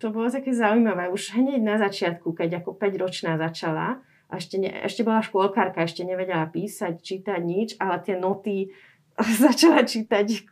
To 0.00 0.10
bolo 0.10 0.32
také 0.32 0.50
zaujímavé. 0.50 1.12
Už 1.12 1.36
hneď 1.36 1.60
na 1.60 1.76
začiatku, 1.76 2.32
keď 2.32 2.64
ako 2.64 2.74
5-ročná 2.80 3.36
začala, 3.36 4.00
a 4.30 4.38
ešte, 4.38 4.56
ne, 4.62 4.70
ešte 4.86 5.02
bola 5.02 5.20
škôlkárka, 5.20 5.82
ešte 5.82 6.06
nevedela 6.06 6.46
písať, 6.46 7.02
čítať 7.02 7.40
nič, 7.42 7.68
ale 7.82 7.98
tie 8.00 8.14
noty 8.14 8.70
začala 9.44 9.82
čítať 9.84 10.46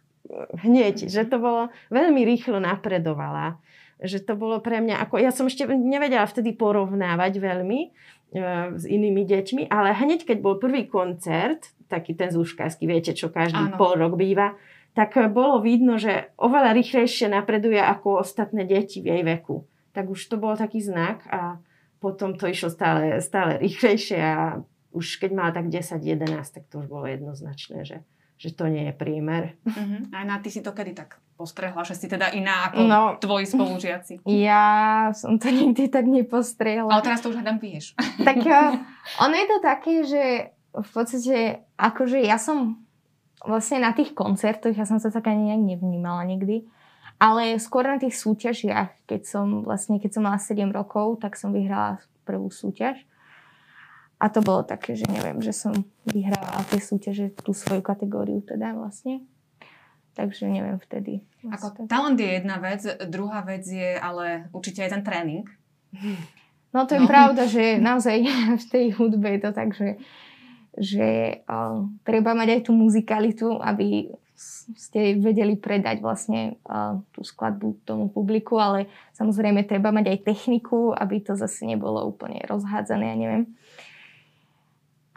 hneď, 0.66 1.08
že 1.08 1.24
to 1.24 1.40
bolo 1.40 1.72
veľmi 1.88 2.20
rýchlo 2.26 2.60
napredovala 2.60 3.56
že 3.98 4.22
to 4.22 4.38
bolo 4.38 4.62
pre 4.62 4.78
mňa 4.78 5.02
ako, 5.02 5.18
ja 5.18 5.34
som 5.34 5.50
ešte 5.50 5.66
nevedela 5.66 6.22
vtedy 6.22 6.54
porovnávať 6.54 7.42
veľmi 7.42 7.80
e, 7.82 7.88
s 8.78 8.84
inými 8.86 9.26
deťmi, 9.26 9.62
ale 9.66 9.90
hneď 9.90 10.22
keď 10.22 10.38
bol 10.38 10.62
prvý 10.62 10.86
koncert, 10.86 11.74
taký 11.90 12.14
ten 12.14 12.30
zúškársky, 12.30 12.86
viete, 12.86 13.10
čo 13.10 13.32
každý 13.32 13.74
Áno. 13.74 13.76
pol 13.80 13.98
rok 13.98 14.14
býva, 14.14 14.54
tak 14.94 15.18
bolo 15.30 15.62
vidno, 15.62 15.98
že 15.98 16.30
oveľa 16.38 16.74
rýchlejšie 16.74 17.30
napreduje 17.30 17.78
ako 17.78 18.22
ostatné 18.22 18.66
deti 18.66 19.02
v 19.02 19.14
jej 19.14 19.22
veku. 19.22 19.66
Tak 19.94 20.10
už 20.10 20.20
to 20.26 20.38
bol 20.38 20.54
taký 20.54 20.82
znak 20.82 21.26
a 21.30 21.58
potom 21.98 22.38
to 22.38 22.46
išlo 22.46 22.70
stále, 22.70 23.18
stále 23.18 23.58
rýchlejšie 23.58 24.18
a 24.18 24.62
už 24.94 25.22
keď 25.22 25.30
mala 25.34 25.50
tak 25.50 25.70
10-11, 25.70 26.18
tak 26.50 26.64
to 26.70 26.82
už 26.82 26.86
bolo 26.86 27.06
jednoznačné, 27.06 27.82
že, 27.86 28.02
že 28.38 28.50
to 28.54 28.70
nie 28.70 28.90
je 28.90 28.94
priemer. 28.94 29.58
Uh-huh. 29.66 30.06
Aj 30.14 30.24
na 30.26 30.38
ty 30.42 30.50
si 30.50 30.62
to 30.62 30.70
kedy 30.74 30.94
tak 30.94 31.22
postrehla, 31.38 31.86
že 31.86 31.94
si 31.94 32.10
teda 32.10 32.34
iná 32.34 32.66
ako 32.66 32.80
no, 32.82 33.00
tvoji 33.22 33.46
spolužiaci? 33.46 34.26
Ja 34.48 35.14
som 35.14 35.38
to 35.38 35.54
nikdy 35.54 35.86
tak 35.86 36.10
nepostrehla. 36.10 36.90
Ale 36.90 37.06
teraz 37.06 37.22
to 37.22 37.30
už 37.30 37.38
hádam 37.38 37.62
vieš. 37.62 37.94
Tak 38.26 38.42
uh, 38.42 38.74
ono 39.22 39.34
je 39.38 39.46
to 39.46 39.58
také, 39.62 39.94
že 40.02 40.22
v 40.74 40.90
podstate 40.90 41.62
akože 41.78 42.18
ja 42.26 42.36
som 42.42 42.82
vlastne 43.46 43.78
na 43.78 43.94
tých 43.94 44.18
koncertoch, 44.18 44.74
ja 44.74 44.82
som 44.82 44.98
sa 44.98 45.14
tak 45.14 45.30
ani 45.30 45.54
nejak 45.54 45.78
nevnímala 45.78 46.26
nikdy, 46.26 46.66
ale 47.22 47.54
skôr 47.62 47.86
na 47.86 48.02
tých 48.02 48.18
súťažiach, 48.18 49.06
keď 49.06 49.22
som 49.22 49.62
vlastne, 49.62 50.02
keď 50.02 50.18
som 50.18 50.22
mala 50.26 50.42
7 50.42 50.70
rokov, 50.74 51.22
tak 51.22 51.38
som 51.38 51.54
vyhrala 51.54 52.02
prvú 52.26 52.50
súťaž. 52.50 52.98
A 54.18 54.26
to 54.26 54.42
bolo 54.42 54.66
také, 54.66 54.98
že 54.98 55.06
neviem, 55.06 55.38
že 55.38 55.54
som 55.54 55.70
vyhrala 56.02 56.66
tie 56.66 56.82
súťaže, 56.82 57.30
tú 57.38 57.54
svoju 57.54 57.86
kategóriu 57.86 58.42
teda 58.42 58.74
vlastne. 58.74 59.22
Takže 60.18 60.50
neviem 60.50 60.82
vtedy. 60.82 61.22
Ako 61.46 61.86
talent 61.86 62.18
je 62.18 62.26
jedna 62.26 62.58
vec, 62.58 62.82
druhá 63.06 63.46
vec 63.46 63.62
je 63.62 63.94
ale 63.94 64.50
určite 64.50 64.82
aj 64.82 64.98
ten 64.98 65.02
tréning. 65.06 65.46
No 66.68 66.84
to 66.84 67.00
je 67.00 67.04
no. 67.04 67.08
pravda, 67.08 67.48
že 67.48 67.80
naozaj 67.80 68.28
v 68.62 68.66
tej 68.68 68.86
hudbe 69.00 69.24
je 69.24 69.40
to 69.40 69.50
tak, 69.56 69.72
že, 69.72 69.96
že 70.76 71.08
uh, 71.48 71.88
treba 72.04 72.36
mať 72.36 72.48
aj 72.52 72.60
tú 72.68 72.76
muzikalitu, 72.76 73.56
aby 73.56 74.12
ste 74.76 75.18
vedeli 75.18 75.58
predať 75.58 75.98
vlastne 75.98 76.60
uh, 76.62 77.00
tú 77.10 77.26
skladbu 77.26 77.82
tomu 77.82 78.06
publiku, 78.12 78.60
ale 78.60 78.86
samozrejme 79.16 79.66
treba 79.66 79.90
mať 79.90 80.14
aj 80.14 80.18
techniku, 80.28 80.94
aby 80.94 81.24
to 81.24 81.34
zase 81.34 81.66
nebolo 81.66 82.04
úplne 82.06 82.44
rozhádzané, 82.46 83.04
ja 83.10 83.16
neviem. 83.16 83.44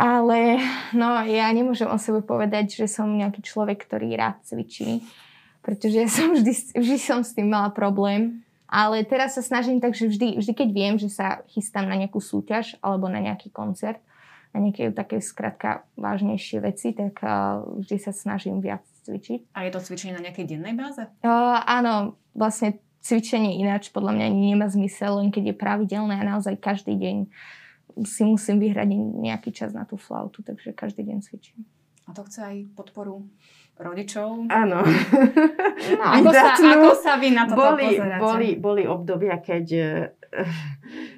Ale 0.02 0.58
no, 0.98 1.22
ja 1.30 1.46
nemôžem 1.54 1.86
o 1.86 2.02
sebe 2.02 2.26
povedať, 2.26 2.74
že 2.74 2.90
som 2.90 3.06
nejaký 3.06 3.46
človek, 3.46 3.86
ktorý 3.86 4.18
rád 4.18 4.42
cvičí, 4.42 5.06
pretože 5.62 5.98
ja 6.02 6.10
som 6.10 6.34
vždy, 6.34 6.74
vždy 6.74 6.98
som 6.98 7.22
s 7.22 7.38
tým 7.38 7.54
mala 7.54 7.70
problém. 7.70 8.42
Ale 8.66 9.06
teraz 9.06 9.38
sa 9.38 9.46
snažím 9.46 9.78
tak, 9.78 9.94
že 9.94 10.10
vždy, 10.10 10.42
vždy 10.42 10.54
keď 10.58 10.70
viem, 10.74 10.96
že 10.98 11.12
sa 11.12 11.46
chystám 11.54 11.86
na 11.86 11.94
nejakú 11.94 12.18
súťaž 12.18 12.80
alebo 12.82 13.12
na 13.12 13.22
nejaký 13.22 13.54
koncert, 13.54 14.02
na 14.56 14.64
nejaké 14.64 14.90
také 14.96 15.22
skratka 15.22 15.86
vážnejšie 16.00 16.64
veci, 16.64 16.96
tak 16.98 17.20
uh, 17.22 17.62
vždy 17.84 17.98
sa 18.00 18.16
snažím 18.16 18.64
viac 18.64 18.82
cvičiť. 19.06 19.54
A 19.54 19.68
je 19.68 19.72
to 19.76 19.84
cvičenie 19.86 20.16
na 20.18 20.24
nejakej 20.24 20.56
dennej 20.56 20.74
báze? 20.74 21.04
Uh, 21.22 21.62
áno, 21.68 22.16
vlastne 22.32 22.80
cvičenie 23.04 23.60
ináč 23.60 23.92
podľa 23.92 24.18
mňa 24.18 24.28
nemá 24.34 24.68
zmysel, 24.72 25.20
len 25.20 25.30
keď 25.30 25.52
je 25.52 25.56
pravidelné 25.62 26.16
a 26.18 26.24
naozaj 26.26 26.58
každý 26.58 26.96
deň 26.96 27.18
si 28.04 28.24
musím 28.24 28.60
vyhrať 28.60 28.88
nejaký 29.22 29.52
čas 29.52 29.72
na 29.72 29.84
tú 29.84 29.96
flautu, 29.96 30.42
takže 30.42 30.72
každý 30.72 31.04
deň 31.04 31.18
cvičím. 31.22 31.64
A 32.06 32.16
to 32.16 32.26
chce 32.26 32.40
aj 32.42 32.58
podporu 32.74 33.24
rodičov? 33.78 34.50
Áno. 34.50 34.82
No, 35.82 36.06
ako, 36.06 36.30
sa, 36.30 36.54
ako 36.54 36.94
sa 36.94 37.14
vy 37.18 37.34
na 37.34 37.50
to 37.50 37.58
boli, 37.58 37.98
boli, 37.98 38.50
boli 38.54 38.84
obdobia, 38.86 39.42
keď, 39.42 39.66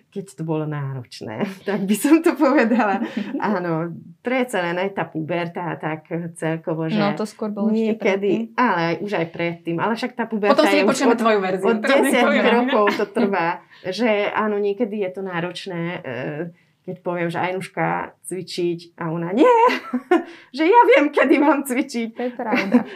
keď 0.07 0.25
to 0.39 0.43
bolo 0.47 0.63
náročné, 0.63 1.43
tak 1.67 1.83
by 1.83 1.95
som 1.99 2.23
to 2.23 2.31
povedala. 2.33 3.03
Áno, 3.53 3.91
predsa 4.23 4.63
len 4.63 4.79
aj 4.79 4.95
tá 4.95 5.03
puberta, 5.03 5.75
tak 5.75 6.07
celkovo, 6.39 6.87
že 6.87 6.95
No 6.95 7.11
to 7.17 7.27
skôr 7.27 7.51
bolo 7.51 7.69
niekedy, 7.69 8.55
ale 8.55 8.79
aj, 8.79 8.95
už 9.03 9.11
aj 9.19 9.27
predtým. 9.35 9.75
Ale 9.83 9.99
však 9.99 10.15
tá 10.15 10.23
puberta 10.25 10.55
Potom 10.55 10.65
si 10.69 10.79
je 10.79 10.81
už 10.81 10.87
nepočujeme 10.87 11.13
od, 11.13 11.19
tvoju 11.19 11.39
verziu. 11.43 11.67
od 11.67 11.77
teraz 11.83 12.03
10 12.07 12.13
nepoviem. 12.15 12.45
rokov 12.55 12.85
to 12.95 13.05
trvá. 13.11 13.47
Že 13.83 14.09
áno, 14.31 14.55
niekedy 14.63 14.95
je 15.03 15.09
to 15.11 15.21
náročné, 15.21 15.81
eh, 15.99 16.41
keď 16.83 16.99
poviem, 16.99 17.31
že 17.31 17.39
Ajnuška 17.39 18.19
cvičiť 18.27 18.99
a 18.99 19.07
ona 19.15 19.31
nie, 19.31 19.47
že 20.57 20.67
ja 20.67 20.81
viem, 20.91 21.15
kedy 21.15 21.35
mám 21.39 21.63
cvičiť. 21.63 22.09
To 22.15 22.21
je 22.27 22.31
pravda. 22.35 22.77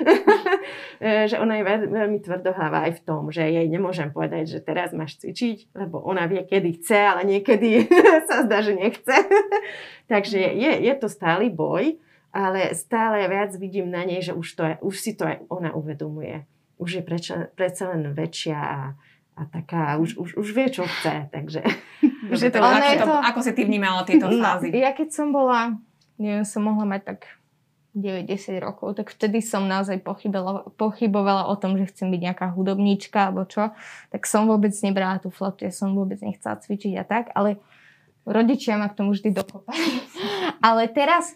E, 0.98 1.30
že 1.30 1.38
ona 1.38 1.62
je 1.62 1.64
veľ, 1.64 1.82
veľmi 1.94 2.20
tvrdohlava 2.26 2.90
aj 2.90 3.00
v 3.00 3.02
tom, 3.06 3.30
že 3.30 3.46
jej 3.46 3.70
nemôžem 3.70 4.10
povedať, 4.10 4.58
že 4.58 4.60
teraz 4.66 4.98
máš 4.98 5.22
cvičiť, 5.22 5.78
lebo 5.78 6.02
ona 6.02 6.26
vie, 6.26 6.42
kedy 6.42 6.82
chce, 6.82 6.98
ale 6.98 7.22
niekedy 7.22 7.86
sa 8.28 8.42
zdá, 8.42 8.66
že 8.66 8.74
nechce. 8.74 9.14
Takže 10.10 10.42
je, 10.42 10.72
je 10.90 10.94
to 10.98 11.06
stály 11.06 11.54
boj, 11.54 12.02
ale 12.34 12.74
stále 12.74 13.30
viac 13.30 13.54
vidím 13.62 13.94
na 13.94 14.04
nej, 14.10 14.26
že 14.26 14.34
už, 14.34 14.48
to 14.58 14.64
je, 14.66 14.76
už 14.82 14.96
si 14.98 15.12
to 15.14 15.30
aj 15.30 15.38
ona 15.54 15.70
uvedomuje. 15.78 16.50
Už 16.82 16.98
je 16.98 17.04
preča, 17.06 17.54
predsa 17.54 17.94
len 17.94 18.10
väčšia 18.10 18.58
a, 18.58 18.98
a 19.38 19.46
taká, 19.46 20.02
už, 20.02 20.18
už, 20.18 20.30
už 20.36 20.48
vie, 20.50 20.68
čo 20.68 20.82
chce. 20.82 21.30
Takže 21.30 21.62
Dobre, 22.02 22.36
že 22.36 22.50
to 22.50 22.58
ako, 22.58 22.82
je 22.82 22.98
to, 22.98 23.06
to- 23.06 23.22
ako 23.30 23.40
si 23.40 23.52
ty 23.54 23.62
vnímala 23.64 24.02
tieto 24.02 24.26
No, 24.26 24.42
fázy? 24.42 24.74
ja 24.74 24.90
keď 24.92 25.14
som 25.14 25.30
bola, 25.30 25.78
neviem, 26.18 26.42
som 26.42 26.66
mohla 26.66 26.90
mať 26.90 27.02
tak 27.06 27.20
9-10 27.94 28.58
rokov, 28.60 28.94
tak 28.94 29.10
vtedy 29.10 29.42
som 29.42 29.66
naozaj 29.66 30.02
pochybovala, 30.02 30.70
pochybovala 30.74 31.50
o 31.50 31.56
tom, 31.58 31.78
že 31.78 31.90
chcem 31.90 32.10
byť 32.10 32.22
nejaká 32.24 32.48
hudobníčka 32.54 33.30
alebo 33.30 33.46
čo. 33.46 33.74
Tak 34.10 34.26
som 34.26 34.46
vôbec 34.46 34.74
nebrala 34.82 35.18
tú 35.18 35.30
flautu, 35.30 35.66
ja 35.66 35.74
som 35.74 35.94
vôbec 35.94 36.18
nechcela 36.22 36.58
cvičiť 36.58 36.94
a 36.98 37.06
tak, 37.06 37.30
ale 37.34 37.58
rodičia 38.26 38.78
ma 38.78 38.90
k 38.90 38.98
tomu 38.98 39.14
vždy 39.14 39.34
dokopali. 39.34 40.02
ale 40.68 40.90
teraz 40.90 41.34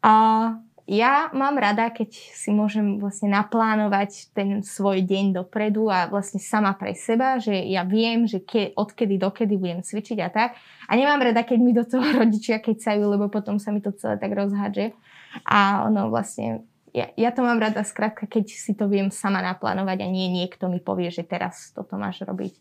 a 0.00 0.56
ja 0.86 1.34
mám 1.34 1.58
rada, 1.58 1.90
keď 1.90 2.14
si 2.14 2.54
môžem 2.54 3.02
vlastne 3.02 3.26
naplánovať 3.26 4.30
ten 4.30 4.62
svoj 4.62 5.02
deň 5.02 5.34
dopredu 5.34 5.90
a 5.90 6.06
vlastne 6.06 6.38
sama 6.38 6.78
pre 6.78 6.94
seba, 6.94 7.42
že 7.42 7.58
ja 7.66 7.82
viem, 7.82 8.30
že 8.30 8.38
ke, 8.38 8.70
odkedy 8.78 9.18
dokedy 9.18 9.58
budem 9.58 9.82
cvičiť 9.82 10.18
a 10.22 10.30
tak. 10.30 10.54
A 10.86 10.94
nemám 10.94 11.18
rada, 11.18 11.42
keď 11.42 11.58
mi 11.58 11.74
do 11.74 11.82
toho 11.82 12.06
rodičia 12.22 12.62
kecajú, 12.62 13.02
lebo 13.02 13.26
potom 13.26 13.58
sa 13.58 13.74
mi 13.74 13.82
to 13.82 13.90
celé 13.98 14.14
tak 14.14 14.30
rozhádže. 14.30 14.94
A 15.42 15.90
ono 15.90 16.06
vlastne, 16.06 16.62
ja, 16.94 17.10
ja 17.18 17.34
to 17.34 17.42
mám 17.42 17.58
rada 17.58 17.82
skrátka, 17.82 18.30
keď 18.30 18.46
si 18.46 18.72
to 18.72 18.86
viem 18.86 19.10
sama 19.10 19.42
naplánovať 19.42 20.00
a 20.00 20.08
nie 20.08 20.30
niekto 20.30 20.70
mi 20.70 20.78
povie, 20.78 21.10
že 21.10 21.26
teraz 21.26 21.74
toto 21.74 21.98
máš 21.98 22.22
robiť. 22.22 22.54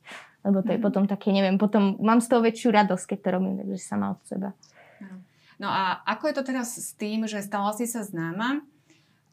Lebo 0.45 0.65
to 0.65 0.73
je 0.73 0.81
Mhm. 0.81 0.85
potom 0.85 1.03
také, 1.05 1.29
neviem, 1.29 1.61
potom 1.61 1.97
mám 2.01 2.21
z 2.21 2.29
toho 2.29 2.41
väčšiu 2.41 2.73
radosť, 2.73 3.05
keď 3.05 3.19
to 3.21 3.29
robím, 3.37 3.53
takže 3.61 3.77
sama 3.81 4.17
od 4.17 4.21
seba. 4.25 4.49
No 5.59 5.71
a 5.71 6.03
ako 6.03 6.31
je 6.31 6.35
to 6.35 6.43
teraz 6.43 6.75
s 6.75 6.91
tým, 6.99 7.23
že 7.25 7.43
stala 7.43 7.71
si 7.71 7.87
sa 7.87 8.03
známa? 8.03 8.63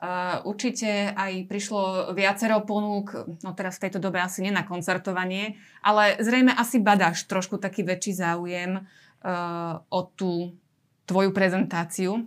Uh, 0.03 0.43
určite 0.51 1.15
aj 1.15 1.47
prišlo 1.47 2.11
viacero 2.19 2.59
ponúk, 2.67 3.23
no 3.47 3.55
teraz 3.55 3.79
v 3.79 3.87
tejto 3.87 4.03
dobe 4.03 4.19
asi 4.19 4.43
nie 4.43 4.51
na 4.51 4.67
koncertovanie, 4.67 5.55
ale 5.79 6.19
zrejme 6.19 6.51
asi 6.51 6.83
badáš 6.83 7.31
trošku 7.31 7.63
taký 7.63 7.87
väčší 7.87 8.19
záujem 8.19 8.83
uh, 8.83 9.79
o 9.87 10.01
tú 10.11 10.59
tvoju 11.07 11.31
prezentáciu 11.31 12.27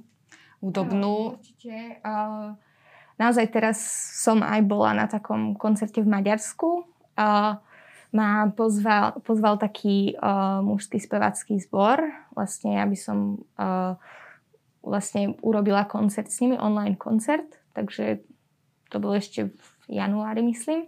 hudobnú. 0.64 1.36
Áno, 1.36 1.44
určite. 1.44 2.00
Uh, 2.00 2.56
naozaj 3.20 3.52
teraz 3.52 3.76
som 4.24 4.40
aj 4.40 4.64
bola 4.64 4.96
na 4.96 5.12
takom 5.12 5.60
koncerte 5.60 6.00
v 6.00 6.08
Maďarsku. 6.08 6.88
Uh, 7.20 7.60
ma 8.16 8.48
pozval, 8.56 9.20
pozval 9.28 9.60
taký 9.60 10.16
uh, 10.16 10.64
mužský 10.64 11.04
spevacký 11.04 11.60
zbor. 11.60 12.00
Vlastne, 12.32 12.80
aby 12.80 12.96
som 12.96 13.44
uh, 13.60 14.00
vlastne 14.80 15.36
urobila 15.44 15.84
koncert 15.84 16.32
s 16.32 16.40
nimi, 16.40 16.56
online 16.56 16.96
koncert. 16.96 17.60
Takže 17.76 18.24
to 18.88 19.04
bolo 19.04 19.20
ešte 19.20 19.52
v 19.52 19.68
januári, 19.92 20.40
myslím. 20.48 20.88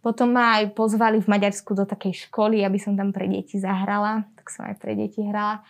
Potom 0.00 0.32
ma 0.32 0.62
aj 0.62 0.72
pozvali 0.72 1.20
v 1.20 1.28
Maďarsku 1.28 1.76
do 1.76 1.84
takej 1.84 2.30
školy, 2.30 2.64
aby 2.64 2.80
som 2.80 2.96
tam 2.96 3.12
pre 3.12 3.28
deti 3.28 3.60
zahrala. 3.60 4.24
Tak 4.40 4.48
som 4.48 4.64
aj 4.64 4.80
pre 4.80 4.96
deti 4.96 5.20
hrala. 5.20 5.60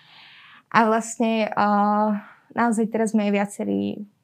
A 0.71 0.79
vlastne 0.87 1.51
uh, 1.51 2.15
naozaj 2.55 2.95
teraz 2.95 3.11
mi 3.11 3.27
aj 3.27 3.33
viacerí 3.35 3.81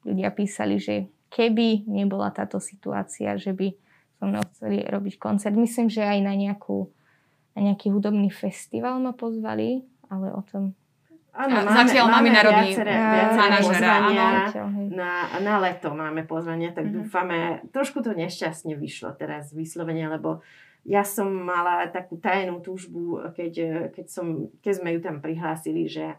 ľudia 0.07 0.31
písali, 0.31 0.79
že 0.79 1.11
keby 1.33 1.89
nebola 1.91 2.31
táto 2.31 2.61
situácia, 2.61 3.35
že 3.35 3.51
by 3.51 3.73
so 4.23 4.31
mnou 4.31 4.39
chceli 4.55 4.79
robiť 4.87 5.19
koncert. 5.19 5.51
Myslím, 5.51 5.91
že 5.91 5.99
aj 5.99 6.23
na, 6.23 6.31
nejakú, 6.31 6.87
na 7.59 7.59
nejaký 7.67 7.91
hudobný 7.91 8.31
festival 8.31 9.03
ma 9.03 9.11
pozvali, 9.11 9.83
ale 10.07 10.31
o 10.31 10.39
tom... 10.47 10.71
Áno, 11.33 11.65
A 11.65 11.83
zatiaľ 11.83 12.13
viaceré, 12.13 12.93
Á, 12.93 13.09
viaceré 13.09 13.41
manažera, 13.41 13.73
pozvania. 13.73 14.29
Na, 14.93 15.11
na 15.41 15.55
leto 15.59 15.89
máme 15.91 16.23
pozvanie, 16.23 16.71
tak 16.71 16.85
Mhm. 16.85 16.87
mm-hmm. 16.87 17.03
dúfame, 17.03 17.37
trošku 17.75 17.99
to 18.05 18.13
nešťastne 18.15 18.77
vyšlo 18.79 19.11
teraz 19.17 19.51
vyslovene, 19.51 20.07
lebo 20.07 20.39
ja 20.85 21.03
som 21.03 21.27
mala 21.27 21.89
takú 21.91 22.21
tajnú 22.21 22.61
túžbu, 22.63 23.19
keď, 23.35 23.53
keď, 23.91 24.05
som, 24.07 24.47
keď 24.61 24.73
sme 24.77 24.89
ju 24.95 24.99
tam 25.03 25.19
prihlásili, 25.19 25.89
že, 25.89 26.15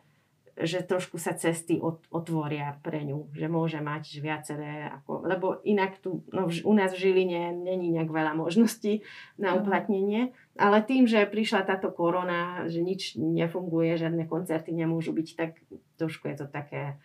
že 0.55 0.87
trošku 0.87 1.19
sa 1.19 1.35
cesty 1.35 1.83
ot, 1.83 2.07
otvoria 2.15 2.79
pre 2.79 3.03
ňu, 3.03 3.35
že 3.35 3.51
môže 3.51 3.83
mať 3.83 4.23
viaceré, 4.23 4.87
ako, 5.03 5.27
lebo 5.27 5.47
inak 5.67 5.99
tu 5.99 6.23
no, 6.31 6.47
u 6.47 6.73
nás 6.79 6.95
v 6.95 7.01
Žiline 7.11 7.51
není 7.51 7.91
nejak 7.91 8.07
veľa 8.07 8.39
možností 8.39 9.03
na 9.35 9.53
Mhm. 9.53 9.59
uplatnenie, 9.59 10.23
ale 10.55 10.79
tým, 10.87 11.11
že 11.11 11.27
prišla 11.27 11.67
táto 11.67 11.91
korona, 11.91 12.71
že 12.71 12.87
nič 12.87 13.19
nefunguje, 13.19 13.99
žiadne 13.99 14.31
koncerty 14.31 14.71
nemôžu 14.71 15.11
byť, 15.11 15.29
tak 15.35 15.59
trošku 15.99 16.31
je 16.31 16.37
to 16.39 16.47
také 16.47 17.03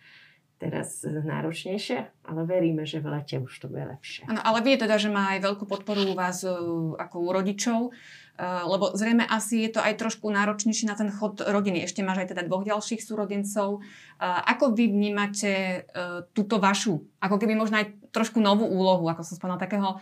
teraz 0.60 1.00
náročnejšie, 1.08 2.28
ale 2.28 2.40
veríme, 2.44 2.84
že 2.84 3.00
v 3.00 3.16
lete 3.16 3.40
už 3.40 3.48
to 3.48 3.66
bude 3.72 3.80
lepšie. 3.96 4.28
Áno, 4.28 4.44
ale 4.44 4.60
vie 4.60 4.76
teda, 4.76 5.00
že 5.00 5.08
má 5.08 5.32
aj 5.32 5.40
veľkú 5.40 5.64
podporu 5.64 6.04
u 6.04 6.12
vás 6.12 6.44
uh, 6.44 6.52
ako 7.00 7.16
u 7.16 7.30
rodičov, 7.32 7.78
lebo 8.38 8.94
zrejme 8.94 9.26
asi 9.26 9.66
je 9.66 9.74
to 9.74 9.80
aj 9.82 9.98
trošku 10.00 10.28
náročnejšie 10.30 10.86
na 10.88 10.96
ten 10.96 11.10
chod 11.10 11.42
rodiny. 11.42 11.84
Ešte 11.84 12.04
máš 12.04 12.24
aj 12.24 12.36
teda 12.36 12.46
dvoch 12.46 12.64
ďalších 12.64 13.02
súrodencov. 13.02 13.80
Uh, 13.80 14.40
ako 14.46 14.72
vy 14.76 14.92
vnímate 14.92 15.84
uh, 15.90 16.24
túto 16.32 16.60
vašu, 16.60 17.04
ako 17.20 17.36
keby 17.36 17.56
možno 17.56 17.80
aj 17.80 17.92
trošku 18.10 18.40
novú 18.40 18.64
úlohu, 18.66 19.06
ako 19.08 19.22
som 19.22 19.38
spomínala, 19.38 19.60
takého 19.60 20.00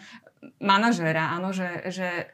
manažéra, 0.63 1.35
áno, 1.35 1.51
že, 1.51 1.91
že 1.91 2.31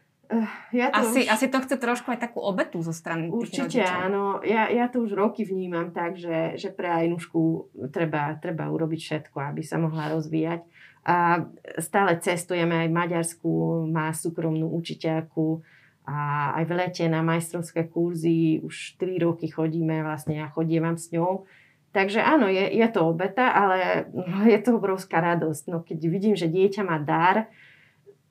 Ja 0.72 0.88
to 0.90 1.04
asi, 1.04 1.20
už, 1.24 1.32
asi 1.32 1.46
to 1.52 1.58
chce 1.60 1.76
trošku 1.76 2.08
aj 2.10 2.20
takú 2.20 2.40
obetu 2.40 2.80
zo 2.80 2.92
strany 2.92 3.28
tých 3.28 3.36
určite 3.36 3.80
rodičov. 3.84 4.04
áno. 4.08 4.24
Ja, 4.42 4.72
ja 4.72 4.88
to 4.88 5.04
už 5.04 5.12
roky 5.12 5.44
vnímam 5.44 5.92
tak, 5.92 6.16
že, 6.16 6.56
že 6.56 6.72
pre 6.72 6.88
Ajnušku 6.90 7.70
treba, 7.92 8.34
treba 8.40 8.68
urobiť 8.72 9.00
všetko, 9.00 9.36
aby 9.52 9.62
sa 9.62 9.76
mohla 9.76 10.12
rozvíjať. 10.12 10.64
A 11.04 11.44
stále 11.84 12.16
cestujeme 12.16 12.84
aj 12.84 12.88
v 12.88 12.96
Maďarsku, 12.96 13.50
má 13.92 14.08
súkromnú 14.16 14.72
učiteľku 14.72 15.60
a 16.04 16.52
aj 16.60 16.64
v 16.68 16.72
lete 16.76 17.04
na 17.08 17.24
majstrovské 17.24 17.88
kurzy 17.88 18.60
už 18.60 19.00
3 19.00 19.24
roky 19.24 19.48
chodíme 19.48 20.04
vlastne 20.04 20.44
a 20.44 20.52
chodievam 20.52 21.00
s 21.00 21.08
ňou. 21.16 21.48
Takže 21.96 22.20
áno, 22.20 22.50
je, 22.50 22.60
je 22.60 22.88
to 22.90 23.06
obeta, 23.08 23.54
ale 23.54 24.10
no, 24.12 24.44
je 24.44 24.58
to 24.60 24.76
obrovská 24.76 25.22
radosť. 25.22 25.64
No, 25.70 25.80
keď 25.80 25.98
vidím, 26.10 26.34
že 26.36 26.50
dieťa 26.50 26.82
má 26.84 27.00
dar, 27.00 27.48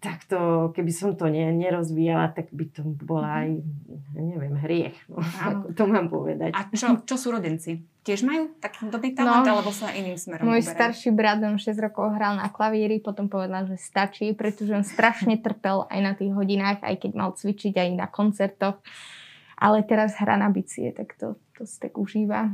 tak 0.04 0.28
to, 0.28 0.70
keby 0.76 0.92
som 0.92 1.16
to 1.16 1.32
ne, 1.32 1.48
nerozvíjala, 1.56 2.36
tak 2.36 2.52
by 2.52 2.66
to 2.76 2.84
bola 2.84 3.48
aj, 3.48 3.64
neviem, 4.20 4.56
hriech. 4.60 4.98
No, 5.08 5.24
to 5.80 5.84
mám 5.88 6.12
povedať. 6.12 6.52
A 6.52 6.68
čo, 6.76 7.02
čo 7.08 7.16
súrodenci? 7.16 7.93
Tiež 8.04 8.28
majú 8.28 8.52
taký 8.60 8.92
dobrý 8.92 9.16
talent, 9.16 9.48
No. 9.48 9.58
alebo 9.58 9.72
sa 9.72 9.88
iným 9.90 10.20
smerom 10.20 10.44
Môj 10.44 10.60
uberajú? 10.60 10.76
starší 10.76 11.10
brat, 11.16 11.40
on 11.40 11.56
6 11.56 11.80
rokov 11.80 12.12
hral 12.12 12.36
na 12.36 12.52
klavíri, 12.52 13.00
potom 13.00 13.32
povedal, 13.32 13.64
že 13.64 13.80
stačí, 13.80 14.36
pretože 14.36 14.76
on 14.76 14.84
strašne 14.84 15.40
trpel 15.40 15.88
aj 15.88 16.00
na 16.04 16.12
tých 16.12 16.36
hodinách, 16.36 16.84
aj 16.84 17.00
keď 17.00 17.12
mal 17.16 17.32
cvičiť 17.32 17.72
aj 17.80 17.90
na 17.96 18.08
koncertoch. 18.08 18.84
Ale 19.56 19.88
teraz 19.88 20.20
hrá 20.20 20.36
na 20.36 20.52
bicie, 20.52 20.92
tak 20.92 21.16
to, 21.16 21.40
to 21.56 21.64
si 21.64 21.80
tak 21.80 21.96
užíva. 21.96 22.52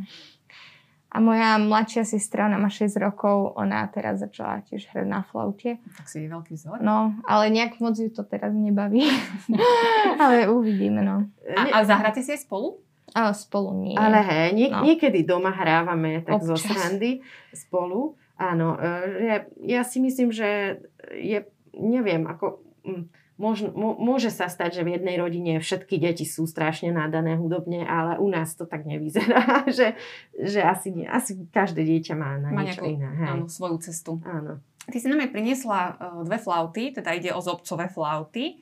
A 1.09 1.17
moja 1.17 1.57
mladšia 1.57 2.05
sestra, 2.05 2.45
ona 2.45 2.61
má 2.61 2.69
6 2.69 2.93
rokov, 3.01 3.57
ona 3.57 3.89
teraz 3.89 4.21
začala 4.21 4.61
tiež 4.61 4.85
hrať 4.93 5.09
na 5.09 5.25
flaute. 5.25 5.81
Tak 5.97 6.05
si 6.05 6.21
je 6.21 6.29
veľký 6.29 6.53
vzor. 6.53 6.85
No, 6.85 7.17
ale 7.25 7.49
nejak 7.49 7.81
moc 7.81 7.97
ju 7.97 8.13
to 8.13 8.21
teraz 8.21 8.53
nebaví. 8.53 9.09
ale 10.21 10.45
uvidíme, 10.45 11.01
no. 11.01 11.25
A, 11.57 11.81
a 11.81 11.87
zahráte 11.89 12.21
si 12.21 12.29
aj 12.29 12.45
spolu? 12.45 12.77
Ale 13.11 13.33
spolu 13.33 13.73
nie. 13.75 13.93
Ale 13.93 14.21
hej, 14.21 14.47
nie, 14.53 14.67
No. 14.67 14.83
niekedy 14.83 15.21
doma 15.21 15.49
hrávame 15.49 16.21
tak 16.21 16.41
zo 16.41 16.53
Občas. 16.53 16.69
srandy 16.69 17.19
spolu. 17.49 18.13
Áno, 18.35 18.75
e, 18.75 18.87
že 19.17 19.35
ja 19.65 19.81
si 19.81 19.97
myslím, 19.97 20.29
že 20.29 20.79
je, 21.11 21.43
neviem, 21.73 22.23
ako... 22.23 22.61
mm, 22.83 23.05
Môž, 23.39 23.71
mô, 23.71 23.95
môže 23.95 24.35
sa 24.35 24.51
stať, 24.51 24.75
že 24.75 24.83
v 24.83 24.99
jednej 24.99 25.15
rodine 25.15 25.63
všetky 25.63 25.95
deti 25.95 26.27
sú 26.27 26.43
strašne 26.43 26.91
nadané 26.91 27.39
hudobne, 27.39 27.87
ale 27.87 28.19
u 28.19 28.27
nás 28.27 28.51
to 28.51 28.67
tak 28.67 28.83
nevyzerá, 28.83 29.63
že, 29.71 29.95
že 30.35 30.59
asi, 30.59 30.91
nie, 30.91 31.07
asi 31.07 31.47
každé 31.47 31.79
dieťa 31.79 32.19
má 32.19 32.35
na 32.35 32.51
Má 32.51 32.67
niečo 32.67 32.83
nejakú- 32.83 32.99
iné. 32.99 33.07
Hej. 33.15 33.27
Áno, 33.31 33.45
svoju 33.47 33.79
cestu. 33.79 34.19
Áno. 34.27 34.59
Ty 34.83 34.97
si 34.99 35.07
nám 35.07 35.23
aj 35.23 35.31
priniesla 35.31 35.79
uh, 35.87 35.93
dve 36.27 36.35
flauty, 36.35 36.91
teda 36.91 37.15
ide 37.15 37.31
o 37.31 37.39
zobcové 37.39 37.87
flauty. 37.87 38.59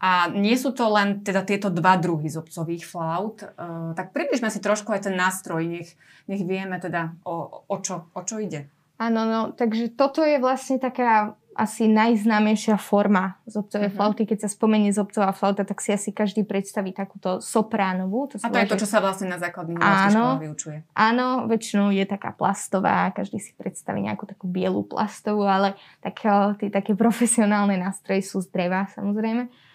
A 0.00 0.32
nie 0.32 0.56
sú 0.56 0.72
to 0.72 0.88
len 0.88 1.20
teda 1.20 1.44
tieto 1.44 1.68
dva 1.68 2.00
druhy 2.00 2.32
zobcových 2.32 2.88
flaut. 2.88 3.44
Uh, 3.44 3.92
tak 3.92 4.16
približme 4.16 4.48
si 4.48 4.58
trošku 4.64 4.96
aj 4.96 5.12
ten 5.12 5.14
nástroj, 5.14 5.60
nech, 5.68 5.92
nech 6.24 6.40
vieme 6.40 6.80
teda 6.80 7.12
o, 7.28 7.68
o, 7.68 7.76
čo, 7.84 8.08
o 8.16 8.20
čo 8.24 8.40
ide. 8.40 8.64
Áno, 8.96 9.28
no, 9.28 9.40
takže 9.52 9.92
toto 9.92 10.24
je 10.24 10.40
vlastne 10.40 10.80
taká 10.80 11.36
asi 11.60 11.90
najznámejšia 11.90 12.78
forma 12.78 13.36
zobcovej 13.44 13.90
uh-huh. 13.90 13.98
flauty. 14.00 14.22
Keď 14.24 14.46
sa 14.46 14.48
spomenie 14.48 14.94
zobcová 14.94 15.34
flauta, 15.34 15.66
tak 15.66 15.82
si 15.82 15.90
asi 15.90 16.14
každý 16.14 16.46
predstaví 16.46 16.94
takúto 16.94 17.42
sopránovú. 17.42 18.30
To 18.30 18.34
A 18.40 18.48
to 18.48 18.60
je 18.62 18.70
to, 18.70 18.80
čo 18.80 18.88
sa 18.88 19.02
vlastne 19.02 19.28
na 19.28 19.36
základných 19.36 19.76
áno, 19.76 20.38
vyučuje. 20.38 20.86
Áno, 20.94 21.50
väčšinou 21.50 21.90
je 21.90 22.06
taká 22.06 22.32
plastová, 22.32 23.10
každý 23.12 23.42
si 23.42 23.52
predstaví 23.58 24.00
nejakú 24.00 24.24
takú 24.30 24.46
bielu 24.46 24.80
plastovú, 24.86 25.44
ale 25.44 25.74
tak, 26.00 26.22
eh, 26.22 26.56
tie 26.56 26.68
také 26.70 26.94
profesionálne 26.94 27.74
nástroje 27.76 28.24
sú 28.24 28.40
z 28.40 28.48
dreva 28.48 28.86
samozrejme. 28.94 29.69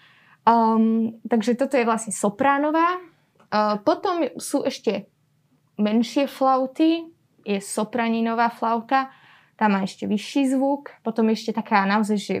Um, 0.46 1.18
takže 1.26 1.58
toto 1.58 1.74
je 1.74 1.82
vlastne 1.82 2.14
sopránová. 2.14 3.02
Uh, 3.50 3.82
potom 3.82 4.30
sú 4.38 4.62
ešte 4.62 5.10
menšie 5.74 6.30
flauty, 6.30 7.10
je 7.42 7.58
sopraninová 7.58 8.50
flauta, 8.54 9.10
tam 9.58 9.74
má 9.74 9.82
ešte 9.82 10.06
vyšší 10.06 10.54
zvuk, 10.54 10.94
potom 11.02 11.30
ešte 11.34 11.50
taká 11.50 11.82
naozaj, 11.82 12.18
že 12.18 12.36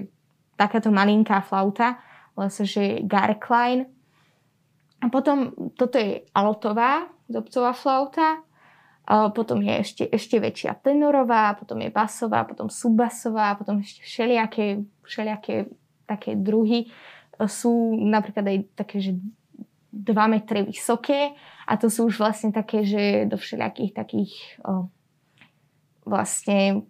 takáto 0.54 0.94
malinká 0.94 1.42
flauta, 1.42 1.98
vlastne, 2.38 2.66
že 2.66 3.02
Garkline. 3.02 3.90
A 5.02 5.10
potom 5.10 5.52
toto 5.74 5.98
je 5.98 6.24
altová, 6.32 7.10
zobcová 7.26 7.74
flauta, 7.74 8.46
a 9.06 9.30
potom 9.30 9.62
je 9.62 9.74
ešte, 9.86 10.04
ešte 10.10 10.42
väčšia 10.42 10.82
tenorová, 10.82 11.54
potom 11.54 11.78
je 11.78 11.94
basová, 11.94 12.42
potom 12.42 12.66
subbasová, 12.66 13.54
potom 13.54 13.78
ešte 13.78 14.02
všelijaké, 14.02 14.82
všelijaké 15.06 15.70
také 16.10 16.34
druhy 16.34 16.90
sú 17.44 17.92
napríklad 18.00 18.48
aj 18.48 18.58
také, 18.72 18.96
že 19.04 19.12
2 19.92 20.32
metre 20.32 20.64
vysoké 20.64 21.36
a 21.68 21.76
to 21.76 21.92
sú 21.92 22.08
už 22.08 22.20
vlastne 22.20 22.52
také, 22.52 22.84
že 22.88 23.28
do 23.28 23.36
všelijakých 23.36 23.92
takých 23.92 24.32
o, 24.64 24.88
vlastne 26.08 26.88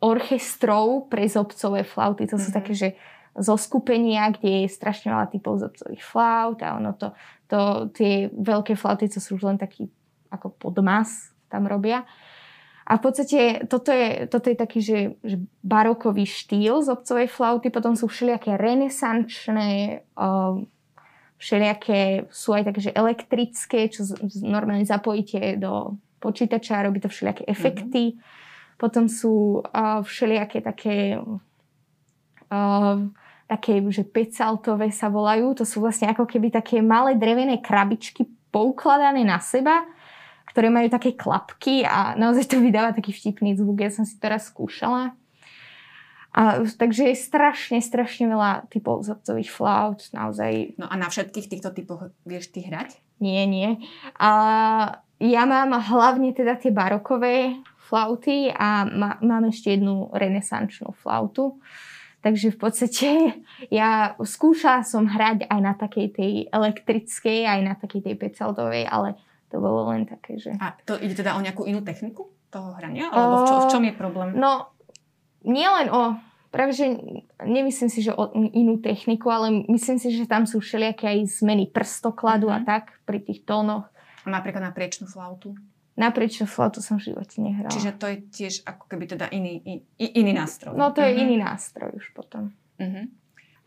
orchestrov 0.00 1.10
pre 1.10 1.26
zobcové 1.26 1.82
flauty. 1.82 2.30
To 2.30 2.38
mm-hmm. 2.38 2.42
sú 2.42 2.50
mhm. 2.50 2.58
také, 2.62 2.72
že 2.72 2.88
zo 3.30 3.54
skupenia, 3.54 4.34
kde 4.34 4.66
je 4.66 4.74
strašne 4.74 5.14
veľa 5.14 5.30
typov 5.30 5.62
zobcových 5.62 6.02
flaut 6.02 6.58
a 6.66 6.74
ono 6.76 6.98
to, 6.98 7.14
to 7.46 7.90
tie 7.94 8.26
veľké 8.34 8.74
flauty, 8.74 9.06
to 9.06 9.22
sú 9.22 9.38
už 9.38 9.46
len 9.46 9.58
taký 9.58 9.86
ako 10.34 10.50
podmas 10.58 11.30
tam 11.46 11.66
robia. 11.66 12.06
A 12.90 12.98
v 12.98 13.02
podstate 13.06 13.70
toto 13.70 13.94
je, 13.94 14.26
toto 14.26 14.50
je 14.50 14.56
taký, 14.58 14.82
že, 14.82 15.14
že 15.22 15.38
barokový 15.62 16.26
štýl 16.26 16.82
z 16.82 16.90
obcovej 16.90 17.30
flauty, 17.30 17.70
potom 17.70 17.94
sú 17.94 18.10
všelijaké 18.10 18.58
renesančné, 18.58 20.02
uh, 20.18 20.58
všelijaké, 21.38 22.26
sú 22.34 22.50
aj 22.50 22.66
také, 22.66 22.90
že 22.90 22.96
elektrické, 22.98 23.86
čo 23.94 24.02
z, 24.02 24.18
z, 24.18 24.42
normálne 24.42 24.82
zapojíte 24.82 25.62
do 25.62 25.94
počítača 26.18 26.82
a 26.82 26.90
robí 26.90 26.98
to 26.98 27.06
všelijaké 27.06 27.46
mhm. 27.46 27.50
efekty. 27.54 28.02
Mm-hmm. 28.10 28.74
Potom 28.74 29.06
sú 29.06 29.62
uh, 29.62 30.02
všelijaké 30.02 30.58
také 30.58 31.14
uh, 32.50 32.98
také, 33.50 33.82
že 33.90 34.06
pecaltové 34.06 34.94
sa 34.94 35.10
volajú. 35.10 35.58
To 35.58 35.66
sú 35.66 35.82
vlastne 35.82 36.10
ako 36.10 36.26
keby 36.26 36.54
také 36.54 36.78
malé 36.82 37.18
drevené 37.18 37.58
krabičky 37.58 38.26
poukladané 38.54 39.26
na 39.26 39.42
seba 39.42 39.82
ktoré 40.50 40.68
majú 40.68 40.90
také 40.90 41.14
klapky 41.14 41.86
a 41.86 42.18
naozaj 42.18 42.50
to 42.50 42.58
vydáva 42.58 42.90
taký 42.92 43.14
vtipný 43.14 43.54
zvuk. 43.54 43.80
Ja 43.80 43.90
som 43.94 44.04
si 44.04 44.18
to 44.18 44.26
raz 44.26 44.50
skúšala. 44.50 45.14
A, 46.30 46.62
takže 46.62 47.10
je 47.10 47.16
strašne, 47.18 47.82
strašne 47.82 48.30
veľa 48.30 48.70
typov 48.70 49.02
zobcových 49.02 49.50
flaut, 49.50 49.98
naozaj. 50.14 50.78
No 50.78 50.86
a 50.86 50.94
na 50.94 51.10
všetkých 51.10 51.50
týchto 51.50 51.74
typoch 51.74 52.14
vieš 52.22 52.54
ty 52.54 52.62
hrať? 52.62 53.02
Nie, 53.18 53.50
nie. 53.50 53.82
A 54.14 54.30
ja 55.18 55.42
mám 55.44 55.74
hlavne 55.74 56.30
teda 56.30 56.54
tie 56.54 56.70
barokové 56.70 57.58
flauty 57.90 58.54
a 58.54 58.86
má, 58.86 59.18
mám 59.18 59.50
ešte 59.50 59.74
jednu 59.74 60.06
renesančnú 60.14 60.94
flautu. 61.02 61.58
Takže 62.22 62.54
v 62.54 62.58
podstate 62.60 63.08
ja 63.72 64.14
skúšala 64.20 64.86
som 64.86 65.10
hrať 65.10 65.50
aj 65.50 65.60
na 65.60 65.74
takej 65.74 66.06
tej 66.14 66.32
elektrickej, 66.52 67.48
aj 67.48 67.60
na 67.64 67.74
takej 67.74 68.06
tej 68.06 68.14
pecaldovej, 68.14 68.86
ale 68.86 69.18
to 69.50 69.58
bolo 69.58 69.90
len 69.90 70.06
také, 70.06 70.38
že... 70.38 70.54
A 70.62 70.78
to 70.86 70.94
ide 70.96 71.18
teda 71.18 71.34
o 71.34 71.42
nejakú 71.42 71.66
inú 71.66 71.82
techniku 71.82 72.30
toho 72.48 72.78
hrania? 72.78 73.10
Alebo 73.10 73.42
v, 73.42 73.44
čo, 73.44 73.54
v 73.62 73.66
čom 73.74 73.82
je 73.82 73.94
problém? 73.94 74.38
No, 74.38 74.70
nie 75.42 75.66
len 75.66 75.90
o... 75.90 76.14
Práve, 76.50 76.74
že 76.74 76.90
nemyslím 77.38 77.86
si, 77.86 78.02
že 78.02 78.10
o 78.10 78.26
inú 78.34 78.82
techniku, 78.82 79.30
ale 79.30 79.62
myslím 79.70 80.02
si, 80.02 80.10
že 80.10 80.26
tam 80.26 80.50
sú 80.50 80.58
všelijaké 80.58 81.06
aj 81.06 81.38
zmeny 81.42 81.70
prstokladu 81.70 82.50
mm-hmm. 82.50 82.66
a 82.66 82.66
tak 82.66 82.98
pri 83.06 83.22
tých 83.22 83.46
tónoch. 83.46 83.86
Napríklad 84.26 84.66
na 84.66 84.74
priečnú 84.74 85.06
flautu? 85.06 85.54
Na 85.94 86.10
priečnú 86.10 86.50
flautu 86.50 86.82
som 86.82 86.98
v 86.98 87.14
živote 87.14 87.38
nehrala. 87.38 87.70
Čiže 87.70 87.94
to 87.94 88.10
je 88.10 88.16
tiež 88.34 88.54
ako 88.66 88.90
keby 88.90 89.06
teda 89.06 89.30
iný, 89.30 89.62
in, 89.62 89.78
iný 89.94 90.34
nástroj. 90.34 90.74
No 90.74 90.90
to 90.90 91.06
je 91.06 91.14
mm-hmm. 91.14 91.22
iný 91.22 91.36
nástroj 91.38 91.90
už 91.94 92.06
potom. 92.18 92.50
Mm-hmm. 92.82 93.04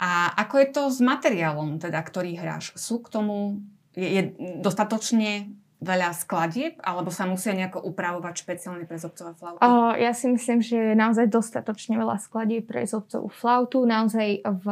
A 0.03 0.35
ako 0.43 0.55
je 0.59 0.67
to 0.75 0.81
s 0.91 0.99
materiálom, 0.99 1.79
teda, 1.79 2.03
ktorý 2.03 2.35
hráš? 2.35 2.75
Sú 2.75 2.99
k 2.99 3.07
tomu, 3.07 3.63
je, 3.95 4.03
je 4.03 4.21
dostatočne 4.59 5.55
veľa 5.83 6.15
skladieb, 6.15 6.79
alebo 6.79 7.11
sa 7.11 7.27
musia 7.27 7.51
nejako 7.51 7.83
upravovať 7.83 8.33
špeciálne 8.39 8.87
pre 8.87 8.95
zobcové 8.95 9.35
flauty? 9.35 9.59
Uh, 9.59 9.93
ja 9.99 10.15
si 10.15 10.31
myslím, 10.31 10.63
že 10.63 10.79
je 10.79 10.95
naozaj 10.95 11.27
dostatočne 11.27 11.99
veľa 11.99 12.17
skladieb 12.23 12.63
pre 12.63 12.87
zobcovú 12.87 13.27
flautu. 13.27 13.83
Naozaj 13.83 14.47
v, 14.47 14.65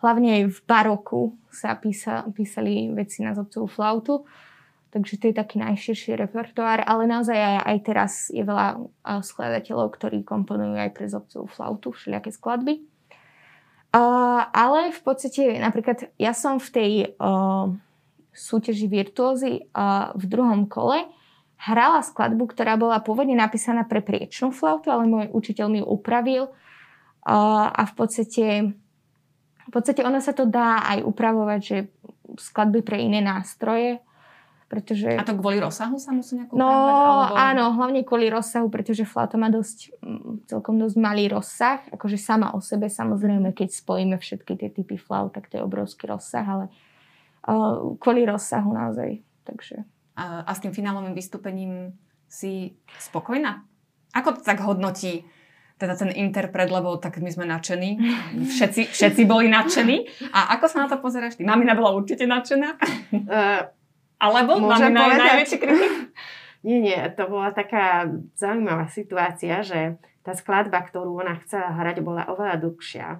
hlavne 0.00 0.48
v 0.48 0.58
baroku 0.64 1.36
sa 1.52 1.76
písa, 1.76 2.24
písali 2.32 2.88
veci 2.90 3.20
na 3.20 3.36
zobcovú 3.36 3.68
flautu. 3.68 4.24
Takže 4.92 5.16
to 5.16 5.24
je 5.32 5.40
taký 5.40 5.56
najširší 5.56 6.20
repertoár, 6.20 6.84
ale 6.84 7.08
naozaj 7.08 7.32
aj, 7.32 7.56
aj 7.64 7.78
teraz 7.80 8.12
je 8.28 8.44
veľa 8.44 8.76
skladateľov, 9.24 9.88
ktorí 9.96 10.20
komponujú 10.20 10.76
aj 10.76 10.92
pre 10.92 11.08
zobcovú 11.08 11.48
flautu 11.48 11.96
všelijaké 11.96 12.28
skladby. 12.28 12.84
Uh, 13.92 14.48
ale 14.52 14.88
v 14.92 15.00
podstate 15.04 15.60
napríklad 15.60 16.12
ja 16.16 16.32
som 16.32 16.56
v 16.56 16.68
tej 16.72 16.92
uh, 17.20 17.72
súťaži 18.32 18.88
virtuózy 18.88 19.68
v 20.16 20.24
druhom 20.24 20.66
kole 20.66 21.08
hrala 21.62 22.02
skladbu, 22.02 22.50
ktorá 22.50 22.74
bola 22.74 22.98
pôvodne 22.98 23.38
napísaná 23.38 23.86
pre 23.86 24.02
priečnú 24.02 24.50
flautu, 24.50 24.90
ale 24.90 25.06
môj 25.06 25.30
učiteľ 25.30 25.66
mi 25.70 25.78
ju 25.78 25.86
upravil. 25.86 26.50
A 27.22 27.82
v 27.86 27.92
podstate 27.94 28.74
v 29.62 29.70
podstate 29.70 30.02
ono 30.02 30.18
sa 30.18 30.34
to 30.34 30.42
dá 30.42 30.82
aj 30.82 31.06
upravovať, 31.06 31.60
že 31.62 31.78
skladby 32.34 32.82
pre 32.82 32.98
iné 32.98 33.22
nástroje, 33.22 34.02
pretože... 34.66 35.06
A 35.14 35.22
to 35.22 35.38
kvôli 35.38 35.62
rozsahu 35.62 36.00
sa 36.02 36.10
musí 36.10 36.34
nejako 36.34 36.58
No 36.58 36.66
alebo... 36.66 37.38
áno, 37.38 37.64
hlavne 37.78 38.02
kvôli 38.02 38.26
rozsahu, 38.26 38.66
pretože 38.72 39.06
flauta 39.06 39.38
má 39.38 39.52
dosť, 39.52 39.94
celkom 40.50 40.82
dosť 40.82 40.96
malý 40.98 41.30
rozsah, 41.30 41.84
akože 41.94 42.18
sama 42.18 42.56
o 42.56 42.60
sebe 42.64 42.90
samozrejme, 42.90 43.54
keď 43.54 43.70
spojíme 43.70 44.16
všetky 44.18 44.58
tie 44.58 44.68
typy 44.72 44.98
flaut, 44.98 45.30
tak 45.30 45.46
to 45.46 45.60
je 45.60 45.62
obrovský 45.62 46.10
rozsah, 46.10 46.44
ale 46.44 46.64
kvôli 47.98 48.22
rozsahu 48.22 48.70
naozaj. 48.70 49.22
Takže. 49.42 49.82
A, 50.14 50.46
a 50.46 50.50
s 50.54 50.62
tým 50.62 50.70
finálovým 50.70 51.16
vystúpením 51.16 51.96
si 52.30 52.78
spokojná? 53.00 53.66
Ako 54.14 54.38
to 54.38 54.40
tak 54.44 54.62
hodnotí 54.62 55.26
teda 55.82 55.98
ten 55.98 56.14
interpret, 56.14 56.70
lebo 56.70 56.94
tak 57.02 57.18
my 57.18 57.26
sme 57.26 57.42
nadšení. 57.50 57.98
Všetci, 58.54 58.94
všetci 58.94 59.22
boli 59.26 59.50
nadšení. 59.50 60.30
A 60.30 60.54
ako 60.54 60.70
sa 60.70 60.86
na 60.86 60.86
to 60.86 61.02
pozeráš 61.02 61.34
ty? 61.34 61.42
Mamina 61.42 61.74
bola 61.74 61.90
určite 61.90 62.22
nadšená? 62.22 62.78
Uh, 63.10 63.66
Alebo 64.22 64.62
mamina 64.62 65.10
je 65.10 65.16
najväčší 65.18 65.56
kritik? 65.58 65.92
Nie, 66.62 66.78
nie, 66.78 66.94
to 67.18 67.26
bola 67.26 67.50
taká 67.50 68.06
zaujímavá 68.38 68.86
situácia, 68.86 69.66
že 69.66 69.98
tá 70.22 70.30
skladba, 70.30 70.78
ktorú 70.86 71.18
ona 71.18 71.34
chcela 71.42 71.74
hrať, 71.74 72.06
bola 72.06 72.30
oveľa 72.30 72.62
dlhšia 72.62 73.18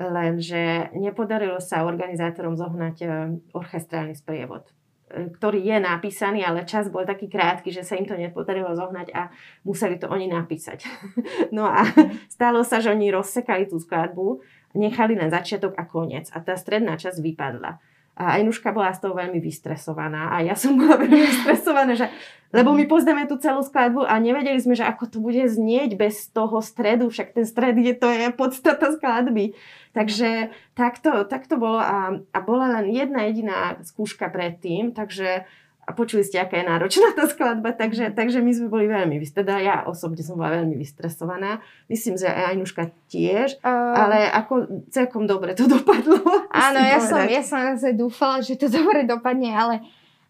lenže 0.00 0.92
nepodarilo 0.96 1.60
sa 1.60 1.84
organizátorom 1.84 2.56
zohnať 2.56 2.96
e, 3.02 3.06
orchestrálny 3.52 4.16
sprievod 4.16 4.72
e, 5.12 5.28
ktorý 5.36 5.60
je 5.60 5.76
napísaný, 5.84 6.40
ale 6.40 6.64
čas 6.64 6.88
bol 6.88 7.04
taký 7.04 7.28
krátky, 7.28 7.68
že 7.68 7.84
sa 7.84 8.00
im 8.00 8.08
to 8.08 8.16
nepodarilo 8.16 8.72
zohnať 8.72 9.12
a 9.12 9.28
museli 9.68 10.00
to 10.00 10.08
oni 10.08 10.32
napísať. 10.32 10.88
No 11.56 11.68
a 11.68 11.84
stalo 12.32 12.64
sa, 12.64 12.80
že 12.80 12.88
oni 12.88 13.12
rozsekali 13.12 13.68
tú 13.68 13.76
skladbu, 13.76 14.40
nechali 14.72 15.12
na 15.12 15.28
začiatok 15.28 15.76
a 15.76 15.84
koniec 15.84 16.32
a 16.32 16.40
tá 16.40 16.56
stredná 16.56 16.96
časť 16.96 17.20
vypadla. 17.20 17.76
A 18.12 18.36
Ajnuška 18.40 18.72
bola 18.76 18.92
z 18.92 19.08
toho 19.08 19.16
veľmi 19.16 19.40
vystresovaná 19.40 20.32
a 20.32 20.44
ja 20.44 20.56
som 20.56 20.76
bola 20.76 20.96
veľmi 21.00 21.20
vystresovaná, 21.28 21.92
že, 21.92 22.08
lebo 22.52 22.76
my 22.76 22.84
poznáme 22.84 23.24
tú 23.24 23.40
celú 23.40 23.64
skladbu 23.64 24.04
a 24.04 24.20
nevedeli 24.20 24.60
sme, 24.60 24.76
že 24.76 24.84
ako 24.84 25.08
to 25.08 25.18
bude 25.24 25.40
znieť 25.40 25.96
bez 25.96 26.28
toho 26.28 26.60
stredu, 26.60 27.08
však 27.08 27.32
ten 27.32 27.48
stred 27.48 27.80
je, 27.80 27.96
to 27.96 28.08
je 28.12 28.28
podstata 28.36 28.92
skladby. 28.92 29.56
Takže 29.96 30.52
takto, 30.76 31.24
takto 31.24 31.56
bolo 31.56 31.80
a, 31.80 32.16
a 32.20 32.38
bola 32.44 32.80
len 32.80 32.92
jedna 32.92 33.28
jediná 33.28 33.76
skúška 33.80 34.28
predtým, 34.28 34.92
takže 34.92 35.48
a 35.82 35.90
počuli 35.98 36.22
ste, 36.22 36.38
aká 36.38 36.62
je 36.62 36.70
náročná 36.70 37.10
tá 37.18 37.26
skladba, 37.26 37.74
takže, 37.74 38.14
takže 38.14 38.38
my 38.38 38.52
sme 38.54 38.68
boli 38.70 38.86
veľmi, 38.86 39.18
teda 39.26 39.58
ja 39.58 39.76
osobne 39.82 40.22
som 40.22 40.38
bola 40.38 40.62
veľmi 40.62 40.78
vystresovaná. 40.78 41.58
Myslím, 41.90 42.14
že 42.14 42.30
aj 42.30 42.54
Anuška 42.54 42.94
tiež, 43.10 43.58
uh, 43.66 43.94
ale 43.98 44.30
ako 44.30 44.86
celkom 44.94 45.26
dobre 45.26 45.58
to 45.58 45.66
dopadlo. 45.66 46.22
Áno, 46.54 46.78
ja 46.78 47.02
som, 47.02 47.18
ja 47.26 47.42
som 47.42 47.58
naozaj 47.74 47.98
dúfala, 47.98 48.38
že 48.46 48.54
to 48.54 48.70
dobre 48.78 49.02
dopadne, 49.02 49.50
ale 49.50 49.82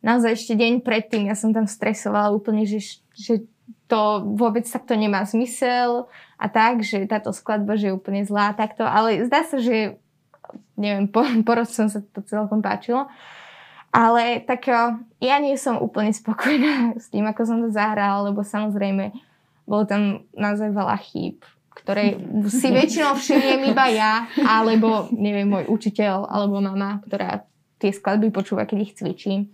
naozaj 0.03 0.37
ešte 0.37 0.55
deň 0.59 0.83
predtým 0.83 1.31
ja 1.31 1.39
som 1.39 1.55
tam 1.55 1.71
stresovala 1.71 2.35
úplne, 2.35 2.67
že, 2.67 3.01
že 3.15 3.47
to 3.87 4.25
vôbec 4.37 4.67
takto 4.67 4.99
nemá 4.99 5.23
zmysel 5.23 6.11
a 6.37 6.47
tak, 6.51 6.83
že 6.83 7.07
táto 7.07 7.31
skladba, 7.31 7.79
že 7.79 7.93
je 7.93 7.97
úplne 7.97 8.27
zlá 8.27 8.53
takto, 8.53 8.83
ale 8.83 9.25
zdá 9.25 9.47
sa, 9.47 9.63
že 9.63 9.97
neviem, 10.77 11.07
po, 11.07 11.23
po 11.47 11.53
som 11.69 11.87
sa 11.87 12.03
to 12.03 12.21
celkom 12.27 12.61
páčilo. 12.61 13.07
Ale 13.93 14.41
tak 14.41 14.73
eh, 14.73 14.97
ja 15.21 15.37
nie 15.37 15.55
som 15.61 15.77
úplne 15.77 16.11
spokojná 16.11 16.93
s 17.03 17.13
tým, 17.13 17.29
ako 17.29 17.43
som 17.45 17.59
to 17.61 17.69
zahrala, 17.69 18.33
lebo 18.33 18.41
samozrejme 18.41 19.13
bolo 19.69 19.85
tam 19.87 20.27
naozaj 20.35 20.73
veľa 20.75 20.97
chýb, 20.99 21.45
ktoré 21.77 22.17
si 22.49 22.69
väčšinou 22.81 23.15
všimnem 23.15 23.77
iba 23.77 23.87
ja, 23.93 24.27
alebo 24.41 25.13
neviem, 25.13 25.47
môj 25.47 25.69
učiteľ, 25.69 26.27
alebo 26.27 26.59
mama, 26.59 27.05
ktorá 27.05 27.45
tie 27.79 27.93
skladby 27.93 28.33
počúva, 28.33 28.65
keď 28.65 28.79
ich 28.81 28.97
cvičím. 28.97 29.53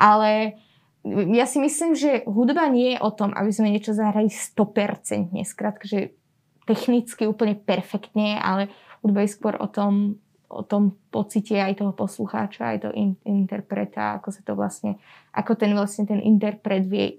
Ale 0.00 0.56
ja 1.04 1.44
si 1.44 1.60
myslím, 1.60 1.92
že 1.92 2.24
hudba 2.24 2.68
nie 2.72 2.96
je 2.96 2.98
o 3.04 3.12
tom, 3.12 3.36
aby 3.36 3.52
sme 3.52 3.72
niečo 3.72 3.92
zahrali 3.92 4.32
100%, 4.32 5.32
skrátka, 5.44 5.84
že 5.84 6.16
technicky 6.64 7.28
úplne 7.28 7.56
perfektne, 7.56 8.40
ale 8.40 8.72
hudba 9.04 9.24
je 9.24 9.32
skôr 9.32 9.56
o 9.60 9.68
tom, 9.68 10.20
o 10.48 10.62
tom 10.64 10.96
pocite 11.08 11.56
aj 11.56 11.80
toho 11.80 11.92
poslucháča, 11.96 12.76
aj 12.76 12.78
toho 12.88 12.94
in, 12.96 13.16
interpreta, 13.24 14.20
ako 14.20 14.28
sa 14.32 14.40
to 14.44 14.52
vlastne, 14.52 15.00
ako 15.32 15.56
ten 15.56 15.72
vlastne 15.72 16.04
ten 16.04 16.20
interpret 16.20 16.84
vie 16.84 17.16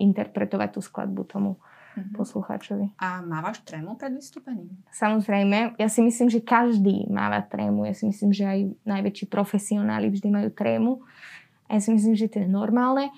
interpretovať 0.00 0.68
tú 0.74 0.80
skladbu 0.80 1.22
tomu 1.28 1.50
mm-hmm. 1.54 2.16
poslucháčovi. 2.16 2.96
A 2.98 3.20
mávaš 3.20 3.62
trému 3.62 3.94
pred 4.00 4.16
vystúpením? 4.16 4.80
Samozrejme. 4.90 5.76
Ja 5.76 5.88
si 5.92 6.00
myslím, 6.00 6.32
že 6.32 6.40
každý 6.40 7.06
máva 7.12 7.44
trému. 7.44 7.84
Ja 7.84 7.94
si 7.94 8.08
myslím, 8.08 8.32
že 8.32 8.44
aj 8.48 8.58
najväčší 8.88 9.28
profesionáli 9.28 10.08
vždy 10.08 10.28
majú 10.32 10.48
trému. 10.50 10.92
A 11.70 11.78
ja 11.78 11.80
si 11.80 11.94
myslím, 11.94 12.18
že 12.18 12.26
to 12.26 12.42
je 12.42 12.48
normálne. 12.50 13.14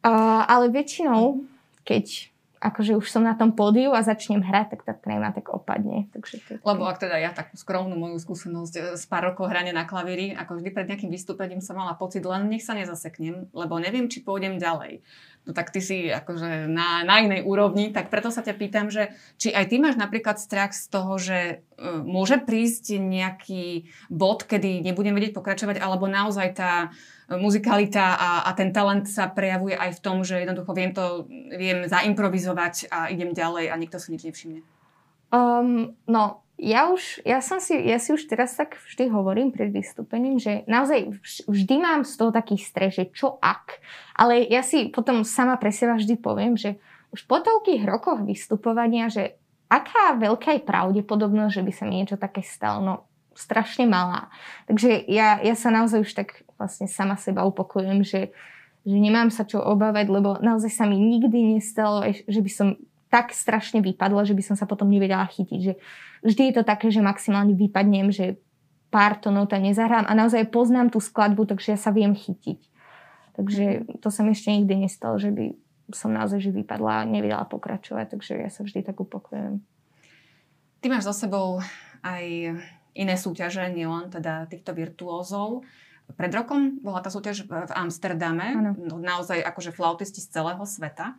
Uh, 0.00 0.46
ale 0.46 0.70
väčšinou, 0.70 1.42
keď 1.82 2.30
akože 2.60 2.92
už 3.00 3.08
som 3.08 3.24
na 3.24 3.32
tom 3.32 3.56
pódiu 3.56 3.96
a 3.96 4.04
začnem 4.04 4.44
hrať, 4.44 4.76
tak 4.76 4.80
tá 4.84 4.92
tréma 4.92 5.32
tak 5.32 5.48
opadne. 5.48 6.12
Takže 6.12 6.36
to 6.44 6.50
Lebo 6.60 6.84
ak 6.84 7.00
teda 7.00 7.16
ja 7.16 7.32
takú 7.32 7.56
skromnú 7.56 7.96
moju 7.96 8.20
skúsenosť 8.20 8.74
e, 8.76 8.80
z 9.00 9.04
pár 9.08 9.32
rokov 9.32 9.48
hrania 9.48 9.72
na 9.72 9.88
klavíri, 9.88 10.36
ako 10.36 10.60
vždy 10.60 10.68
pred 10.68 10.86
nejakým 10.92 11.08
vystúpením 11.08 11.64
som 11.64 11.80
mala 11.80 11.96
pocit, 11.96 12.20
len 12.20 12.52
nech 12.52 12.60
sa 12.60 12.76
nezaseknem, 12.76 13.48
lebo 13.56 13.80
neviem, 13.80 14.12
či 14.12 14.20
pôjdem 14.20 14.60
ďalej. 14.60 15.00
No 15.48 15.56
tak 15.56 15.72
ty 15.72 15.80
si 15.80 16.12
akože 16.12 16.68
na, 16.68 17.00
na 17.00 17.16
inej 17.24 17.48
úrovni, 17.48 17.96
tak 17.96 18.12
preto 18.12 18.28
sa 18.28 18.44
ťa 18.44 18.54
pýtam, 18.60 18.92
že 18.92 19.16
či 19.40 19.56
aj 19.56 19.72
ty 19.72 19.80
máš 19.80 19.96
napríklad 19.96 20.36
strach 20.36 20.76
z 20.76 20.84
toho, 20.92 21.16
že 21.16 21.64
uh, 21.80 22.04
môže 22.04 22.36
prísť 22.44 23.00
nejaký 23.00 23.88
bod, 24.12 24.44
kedy 24.44 24.84
nebudem 24.84 25.16
vedieť 25.16 25.32
pokračovať, 25.32 25.80
alebo 25.80 26.12
naozaj 26.12 26.60
tá 26.60 26.92
muzikalita 27.30 28.18
a, 28.18 28.30
a 28.46 28.50
ten 28.58 28.74
talent 28.74 29.06
sa 29.06 29.30
prejavuje 29.30 29.78
aj 29.78 29.98
v 29.98 30.02
tom, 30.02 30.26
že 30.26 30.42
jednoducho 30.42 30.74
viem 30.74 30.90
to, 30.90 31.30
viem 31.54 31.86
zaimprovizovať 31.86 32.90
a 32.90 33.06
idem 33.06 33.30
ďalej 33.30 33.70
a 33.70 33.74
nikto 33.78 34.02
si 34.02 34.10
nič 34.10 34.26
nevšimne. 34.26 34.60
Um, 35.30 35.94
no, 36.10 36.42
ja 36.60 36.90
už, 36.90 37.22
ja 37.22 37.40
som 37.40 37.62
si, 37.62 37.72
ja 37.72 37.96
si 37.96 38.12
už 38.12 38.26
teraz 38.26 38.58
tak 38.58 38.76
vždy 38.82 39.08
hovorím 39.08 39.48
pred 39.54 39.72
vystúpením, 39.72 40.36
že 40.36 40.66
naozaj 40.66 41.22
vždy 41.46 41.74
mám 41.78 42.02
z 42.04 42.12
toho 42.18 42.34
taký 42.34 42.60
stres, 42.60 42.98
že 42.98 43.08
čo 43.14 43.38
ak. 43.40 43.80
Ale 44.18 44.44
ja 44.44 44.60
si 44.60 44.90
potom 44.90 45.24
sama 45.24 45.56
pre 45.56 45.72
seba 45.72 45.96
vždy 45.96 46.20
poviem, 46.20 46.58
že 46.58 46.76
už 47.14 47.24
po 47.24 47.40
toľkých 47.40 47.86
rokoch 47.88 48.20
vystupovania, 48.26 49.08
že 49.08 49.40
aká 49.72 50.18
veľká 50.18 50.60
je 50.60 50.66
pravdepodobnosť, 50.66 51.62
že 51.62 51.64
by 51.64 51.72
sa 51.72 51.84
mi 51.86 51.94
niečo 52.02 52.20
také 52.20 52.44
stalo. 52.44 52.84
No, 52.84 52.94
strašne 53.32 53.88
malá. 53.88 54.28
Takže 54.68 55.08
ja, 55.08 55.40
ja 55.40 55.54
sa 55.56 55.72
naozaj 55.72 56.04
už 56.04 56.12
tak 56.12 56.44
vlastne 56.60 56.84
sama 56.84 57.16
seba 57.16 57.48
upokojujem, 57.48 58.04
že, 58.04 58.28
že 58.84 58.96
nemám 59.00 59.32
sa 59.32 59.48
čo 59.48 59.64
obávať, 59.64 60.12
lebo 60.12 60.36
naozaj 60.44 60.68
sa 60.68 60.84
mi 60.84 61.00
nikdy 61.00 61.56
nestalo, 61.56 62.04
že 62.04 62.40
by 62.44 62.50
som 62.52 62.68
tak 63.08 63.32
strašne 63.32 63.80
vypadla, 63.80 64.28
že 64.28 64.36
by 64.36 64.42
som 64.44 64.56
sa 64.60 64.68
potom 64.68 64.86
nevedela 64.86 65.24
chytiť. 65.26 65.60
Že 65.64 65.72
vždy 66.22 66.42
je 66.46 66.54
to 66.54 66.62
také, 66.62 66.92
že 66.92 67.02
maximálne 67.02 67.56
vypadnem, 67.58 68.12
že 68.12 68.38
pár 68.92 69.18
tónov 69.18 69.50
tam 69.50 69.64
nezahrám 69.64 70.06
a 70.06 70.12
naozaj 70.14 70.50
poznám 70.52 70.92
tú 70.92 71.02
skladbu, 71.02 71.48
takže 71.48 71.74
ja 71.74 71.78
sa 71.80 71.90
viem 71.90 72.14
chytiť. 72.14 72.60
Takže 73.34 73.64
to 74.02 74.08
sa 74.12 74.20
mi 74.22 74.36
ešte 74.36 74.52
nikdy 74.52 74.84
nestalo, 74.86 75.16
že 75.16 75.32
by 75.34 75.54
som 75.90 76.14
naozaj 76.14 76.38
že 76.38 76.54
vypadla 76.54 77.02
a 77.02 77.08
nevedela 77.08 77.46
pokračovať, 77.46 78.14
takže 78.14 78.32
ja 78.38 78.50
sa 78.50 78.62
vždy 78.62 78.86
tak 78.86 78.98
upokojujem. 78.98 79.62
Ty 80.80 80.86
máš 80.86 81.10
za 81.10 81.26
sebou 81.26 81.58
aj 82.02 82.24
iné 82.94 83.14
súťaže, 83.14 83.70
nielen 83.70 84.10
teda 84.10 84.46
týchto 84.50 84.74
virtuózov. 84.74 85.66
Pred 86.16 86.32
rokom 86.34 86.80
bola 86.80 87.02
tá 87.04 87.10
súťaž 87.12 87.46
v 87.46 87.72
Amsterdame. 87.74 88.56
Ano. 88.56 88.72
No, 88.76 88.96
naozaj 88.98 89.42
akože 89.44 89.74
flautisti 89.74 90.22
z 90.22 90.30
celého 90.30 90.62
sveta 90.64 91.18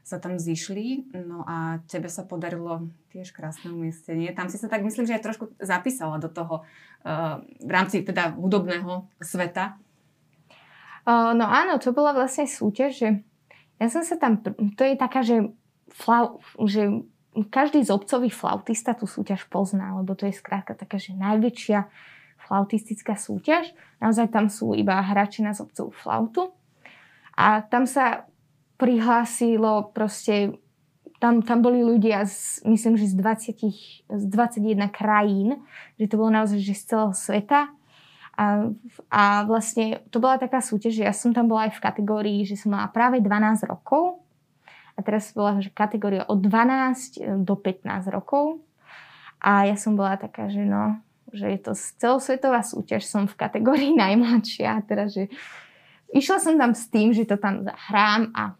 sa 0.00 0.16
tam 0.18 0.40
zišli. 0.40 1.12
No 1.12 1.44
a 1.44 1.84
tebe 1.86 2.08
sa 2.08 2.24
podarilo 2.24 2.88
tiež 3.12 3.30
krásne 3.36 3.70
umiestnenie. 3.70 4.32
Tam 4.32 4.48
si 4.48 4.56
sa 4.56 4.66
tak 4.66 4.82
myslím, 4.82 5.06
že 5.06 5.16
aj 5.16 5.24
trošku 5.24 5.44
zapísala 5.60 6.16
do 6.18 6.32
toho 6.32 6.62
uh, 6.62 7.42
v 7.60 7.70
rámci 7.70 8.02
teda 8.02 8.34
hudobného 8.34 9.06
sveta. 9.20 9.76
Uh, 11.04 11.32
no 11.32 11.48
áno, 11.48 11.80
to 11.80 11.96
bola 11.96 12.12
vlastne 12.12 12.44
súťaž, 12.44 12.92
že 12.96 13.08
ja 13.80 13.88
som 13.88 14.04
sa 14.04 14.20
tam, 14.20 14.44
to 14.44 14.82
je 14.84 14.94
taká, 15.00 15.24
že, 15.24 15.48
flau, 15.88 16.44
že 16.68 17.00
každý 17.48 17.80
z 17.80 17.90
obcových 17.94 18.36
flautista 18.36 18.92
tú 18.92 19.08
súťaž 19.08 19.48
pozná, 19.48 19.96
lebo 19.96 20.12
to 20.12 20.28
je 20.28 20.36
skrátka 20.36 20.76
taká, 20.76 21.00
že 21.00 21.16
najväčšia 21.16 21.88
flautistická 22.50 23.14
súťaž. 23.14 23.70
Naozaj 24.02 24.34
tam 24.34 24.50
sú 24.50 24.74
iba 24.74 24.98
hráči 24.98 25.46
na 25.46 25.54
zobcovú 25.54 25.94
flautu. 25.94 26.50
A 27.38 27.62
tam 27.62 27.86
sa 27.86 28.26
prihlásilo 28.74 29.94
proste, 29.94 30.58
tam, 31.22 31.46
tam 31.46 31.62
boli 31.62 31.86
ľudia 31.86 32.26
z, 32.26 32.66
myslím, 32.66 32.98
že 32.98 33.06
z, 33.06 33.14
20, 33.14 34.18
z 34.18 34.24
21 34.26 34.90
krajín, 34.90 35.62
že 35.94 36.10
to 36.10 36.18
bolo 36.18 36.34
naozaj 36.34 36.58
že 36.58 36.74
z 36.74 36.82
celého 36.90 37.14
sveta. 37.14 37.70
A, 38.34 38.72
a 39.12 39.22
vlastne 39.46 40.02
to 40.10 40.18
bola 40.18 40.40
taká 40.40 40.58
súťaž, 40.58 40.98
že 40.98 41.06
ja 41.06 41.14
som 41.14 41.30
tam 41.30 41.46
bola 41.46 41.70
aj 41.70 41.78
v 41.78 41.84
kategórii, 41.86 42.40
že 42.42 42.58
som 42.58 42.74
mala 42.74 42.90
práve 42.90 43.22
12 43.22 43.68
rokov 43.70 44.26
a 44.96 45.04
teraz 45.06 45.30
bola 45.30 45.60
že 45.62 45.70
kategória 45.70 46.26
od 46.26 46.40
12 46.42 46.50
e, 46.50 47.36
do 47.38 47.54
15 47.54 48.10
rokov. 48.10 48.64
A 49.40 49.68
ja 49.68 49.76
som 49.76 49.96
bola 49.96 50.20
taká, 50.20 50.52
že 50.52 50.64
no, 50.64 51.00
že 51.32 51.46
je 51.56 51.60
to 51.60 51.72
celosvetová 51.74 52.62
súťaž, 52.62 53.06
som 53.06 53.24
v 53.26 53.38
kategórii 53.38 53.92
najmladšia. 54.02 54.78
A 54.78 54.84
teraz, 54.84 55.14
že 55.16 55.30
išla 56.14 56.38
som 56.38 56.54
tam 56.58 56.72
s 56.76 56.86
tým, 56.88 57.14
že 57.14 57.26
to 57.26 57.38
tam 57.38 57.66
zahrám 57.66 58.30
a 58.34 58.54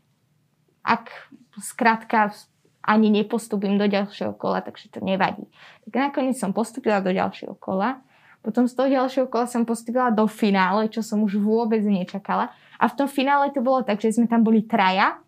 ak 0.80 1.12
skrátka 1.61 2.33
ani 2.80 3.12
nepostupím 3.12 3.76
do 3.76 3.85
ďalšieho 3.85 4.33
kola, 4.40 4.64
takže 4.64 4.88
to 4.88 5.04
nevadí. 5.04 5.44
Tak 5.85 6.11
nakoniec 6.11 6.40
som 6.40 6.56
postupila 6.56 7.04
do 7.04 7.12
ďalšieho 7.12 7.52
kola. 7.61 8.00
Potom 8.40 8.64
z 8.64 8.72
toho 8.72 8.88
ďalšieho 8.88 9.28
kola 9.28 9.44
som 9.44 9.68
postupila 9.68 10.09
do 10.09 10.24
finále, 10.24 10.88
čo 10.88 11.04
som 11.04 11.20
už 11.20 11.37
vôbec 11.37 11.85
nečakala. 11.85 12.48
A 12.80 12.88
v 12.88 12.96
tom 12.96 13.04
finále 13.04 13.52
to 13.52 13.61
bolo 13.61 13.85
tak, 13.85 14.00
že 14.00 14.16
sme 14.16 14.24
tam 14.24 14.40
boli 14.40 14.64
traja 14.64 15.20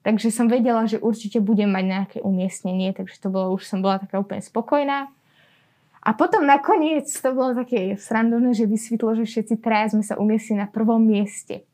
Takže 0.00 0.32
som 0.32 0.48
vedela, 0.48 0.88
že 0.88 0.96
určite 0.96 1.44
budem 1.44 1.68
mať 1.68 1.84
nejaké 1.84 2.18
umiestnenie, 2.24 2.96
takže 2.96 3.20
to 3.20 3.28
bolo, 3.28 3.52
už 3.52 3.68
som 3.68 3.84
bola 3.84 4.00
taká 4.00 4.16
úplne 4.16 4.40
spokojná. 4.40 5.12
A 6.00 6.16
potom 6.16 6.48
nakoniec 6.48 7.12
to 7.12 7.28
bolo 7.36 7.52
také 7.52 7.92
srandovné, 8.00 8.56
že 8.56 8.64
vysvetlo, 8.64 9.20
že 9.20 9.28
všetci 9.28 9.60
traja 9.60 9.92
sme 9.92 10.00
sa 10.00 10.16
umiestnili 10.16 10.64
na 10.64 10.68
prvom 10.68 11.00
mieste. 11.04 11.68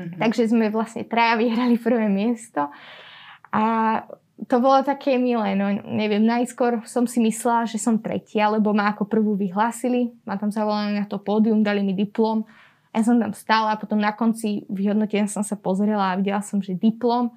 Mm-hmm. 0.00 0.16
Takže 0.16 0.48
sme 0.48 0.72
vlastne 0.72 1.04
traja 1.04 1.36
vyhrali 1.36 1.76
prvé 1.76 2.08
miesto. 2.08 2.72
A 3.52 3.64
to 4.48 4.56
bolo 4.64 4.80
také 4.80 5.20
milé, 5.20 5.52
no 5.52 5.68
neviem, 5.84 6.24
najskôr 6.24 6.80
som 6.88 7.04
si 7.04 7.20
myslela, 7.20 7.68
že 7.68 7.76
som 7.76 8.00
tretia, 8.00 8.48
lebo 8.48 8.72
ma 8.72 8.96
ako 8.96 9.04
prvú 9.04 9.36
vyhlásili, 9.36 10.16
ma 10.24 10.40
tam 10.40 10.48
zavolali 10.48 10.96
na 10.96 11.04
to 11.04 11.20
pódium, 11.20 11.60
dali 11.60 11.84
mi 11.84 11.92
diplom. 11.92 12.48
Ja 12.96 13.04
som 13.04 13.20
tam 13.20 13.36
stála 13.36 13.76
a 13.76 13.80
potom 13.80 14.00
na 14.00 14.16
konci 14.16 14.64
vyhodnotenia 14.72 15.28
som 15.28 15.44
sa 15.44 15.60
pozrela 15.60 16.16
a 16.16 16.18
videla 16.18 16.40
som, 16.40 16.64
že 16.64 16.72
diplom 16.72 17.36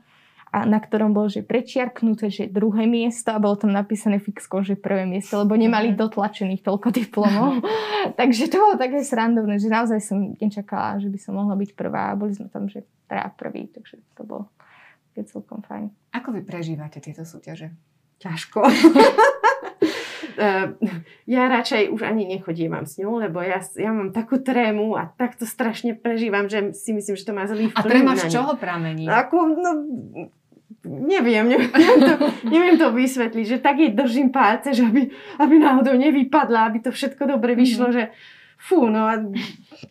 a 0.54 0.70
na 0.70 0.78
ktorom 0.78 1.18
bolo, 1.18 1.34
že 1.34 1.42
prečiarknuté, 1.42 2.30
že 2.30 2.46
druhé 2.46 2.86
miesto 2.86 3.34
a 3.34 3.42
bolo 3.42 3.58
tam 3.58 3.74
napísané 3.74 4.22
fixko, 4.22 4.62
že 4.62 4.78
prvé 4.78 5.10
miesto, 5.10 5.42
lebo 5.42 5.58
nemali 5.58 5.92
mhm. 5.92 5.98
dotlačených 5.98 6.62
toľko 6.62 6.94
diplomov. 6.94 7.66
Takže 8.20 8.54
to 8.54 8.62
bolo 8.62 8.78
také 8.78 9.02
srandovné, 9.02 9.58
že 9.58 9.74
naozaj 9.74 10.00
som 10.06 10.38
nečakala, 10.38 11.02
že 11.02 11.10
by 11.10 11.18
som 11.18 11.34
mohla 11.34 11.58
byť 11.58 11.74
prvá 11.74 12.14
a 12.14 12.20
boli 12.20 12.38
sme 12.38 12.46
tam, 12.54 12.70
že 12.70 12.86
teda 13.10 13.34
prvý, 13.34 13.70
takže 13.70 14.02
to 14.18 14.26
bolo 14.26 14.50
celkom 15.22 15.62
fajn. 15.62 15.94
Ako 16.18 16.34
vy 16.34 16.42
prežívate 16.42 16.98
tieto 16.98 17.22
súťaže? 17.22 17.70
Ťažko. 18.18 18.66
Uh, 18.66 18.74
ja 21.38 21.46
radšej 21.46 21.94
už 21.94 22.02
ani 22.02 22.26
nechodívam 22.26 22.90
s 22.90 22.98
ňou, 22.98 23.22
lebo 23.22 23.46
ja, 23.46 23.62
ja 23.78 23.94
mám 23.94 24.10
takú 24.10 24.42
trému 24.42 24.98
a 24.98 25.06
takto 25.14 25.46
strašne 25.46 25.94
prežívam, 25.94 26.50
že 26.50 26.74
si 26.74 26.98
myslím, 26.98 27.14
že 27.14 27.30
to 27.30 27.38
má 27.38 27.46
zlý 27.46 27.70
vplyv 27.70 27.78
A 27.78 27.86
tréma 27.86 28.18
z 28.18 28.34
čoho 28.34 28.58
pramení? 28.58 29.06
Ako, 29.06 29.54
no, 29.54 29.70
neviem, 30.84 31.48
neviem 31.48 32.00
to, 32.00 32.14
neviem 32.48 32.76
to 32.76 32.88
vysvetliť, 32.92 33.46
že 33.48 33.58
tak 33.64 33.80
jej 33.80 33.92
držím 33.96 34.36
palce, 34.36 34.76
že 34.76 34.84
aby, 34.84 35.08
aby 35.40 35.56
náhodou 35.60 35.96
nevypadla, 35.96 36.68
aby 36.68 36.84
to 36.84 36.92
všetko 36.92 37.24
dobre 37.28 37.56
vyšlo, 37.56 37.92
mm-hmm. 37.92 37.98
že 37.98 38.04
fú, 38.64 38.88
no, 38.88 39.12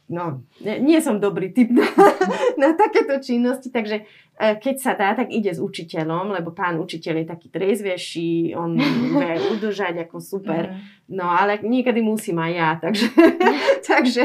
no 0.08 0.24
nie, 0.64 0.80
nie 0.80 0.98
som 1.04 1.20
dobrý 1.20 1.52
typ 1.52 1.68
na, 1.68 1.84
na 2.62 2.68
takéto 2.72 3.20
činnosti, 3.20 3.68
takže 3.68 4.00
e, 4.00 4.56
keď 4.56 4.76
sa 4.80 4.92
dá, 4.96 5.12
tak 5.12 5.28
ide 5.28 5.52
s 5.52 5.60
učiteľom, 5.60 6.32
lebo 6.32 6.56
pán 6.56 6.80
učiteľ 6.80 7.20
je 7.20 7.26
taký 7.28 7.48
trezvejší, 7.52 8.56
on 8.56 8.80
vie 8.80 9.32
udržať 9.52 10.08
ako 10.08 10.24
super, 10.24 10.72
mhm. 10.72 11.12
no 11.12 11.28
ale 11.28 11.60
niekedy 11.60 12.00
musím 12.00 12.40
aj 12.40 12.52
ja, 12.52 12.70
takže, 12.80 13.06
takže 13.92 14.22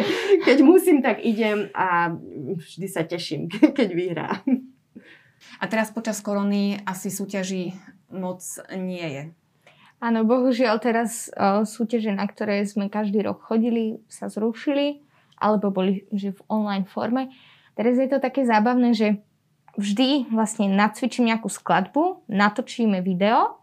keď 0.47 0.57
musím, 0.63 1.03
tak 1.03 1.19
idem 1.19 1.67
a 1.75 2.15
vždy 2.55 2.87
sa 2.87 3.03
teším, 3.03 3.51
keď 3.51 3.89
vyhrá. 3.91 4.29
A 5.61 5.65
teraz 5.69 5.89
počas 5.93 6.21
korony 6.21 6.81
asi 6.85 7.09
súťaží 7.09 7.73
moc 8.11 8.41
nie 8.73 9.03
je. 9.03 9.23
Áno, 9.97 10.21
bohužiaľ 10.29 10.77
teraz 10.77 11.33
o, 11.33 11.65
súťaže, 11.65 12.13
na 12.13 12.29
ktoré 12.29 12.61
sme 12.69 12.85
každý 12.85 13.25
rok 13.25 13.41
chodili, 13.41 13.97
sa 14.05 14.29
zrušili, 14.29 15.01
alebo 15.41 15.73
boli 15.73 16.05
že 16.13 16.37
v 16.37 16.41
online 16.49 16.85
forme. 16.85 17.33
Teraz 17.73 17.97
je 17.97 18.05
to 18.05 18.21
také 18.21 18.45
zábavné, 18.45 18.93
že 18.93 19.21
vždy 19.77 20.29
vlastne 20.29 20.69
nacvičím 20.69 21.29
nejakú 21.29 21.49
skladbu, 21.49 22.25
natočíme 22.29 23.01
video 23.01 23.57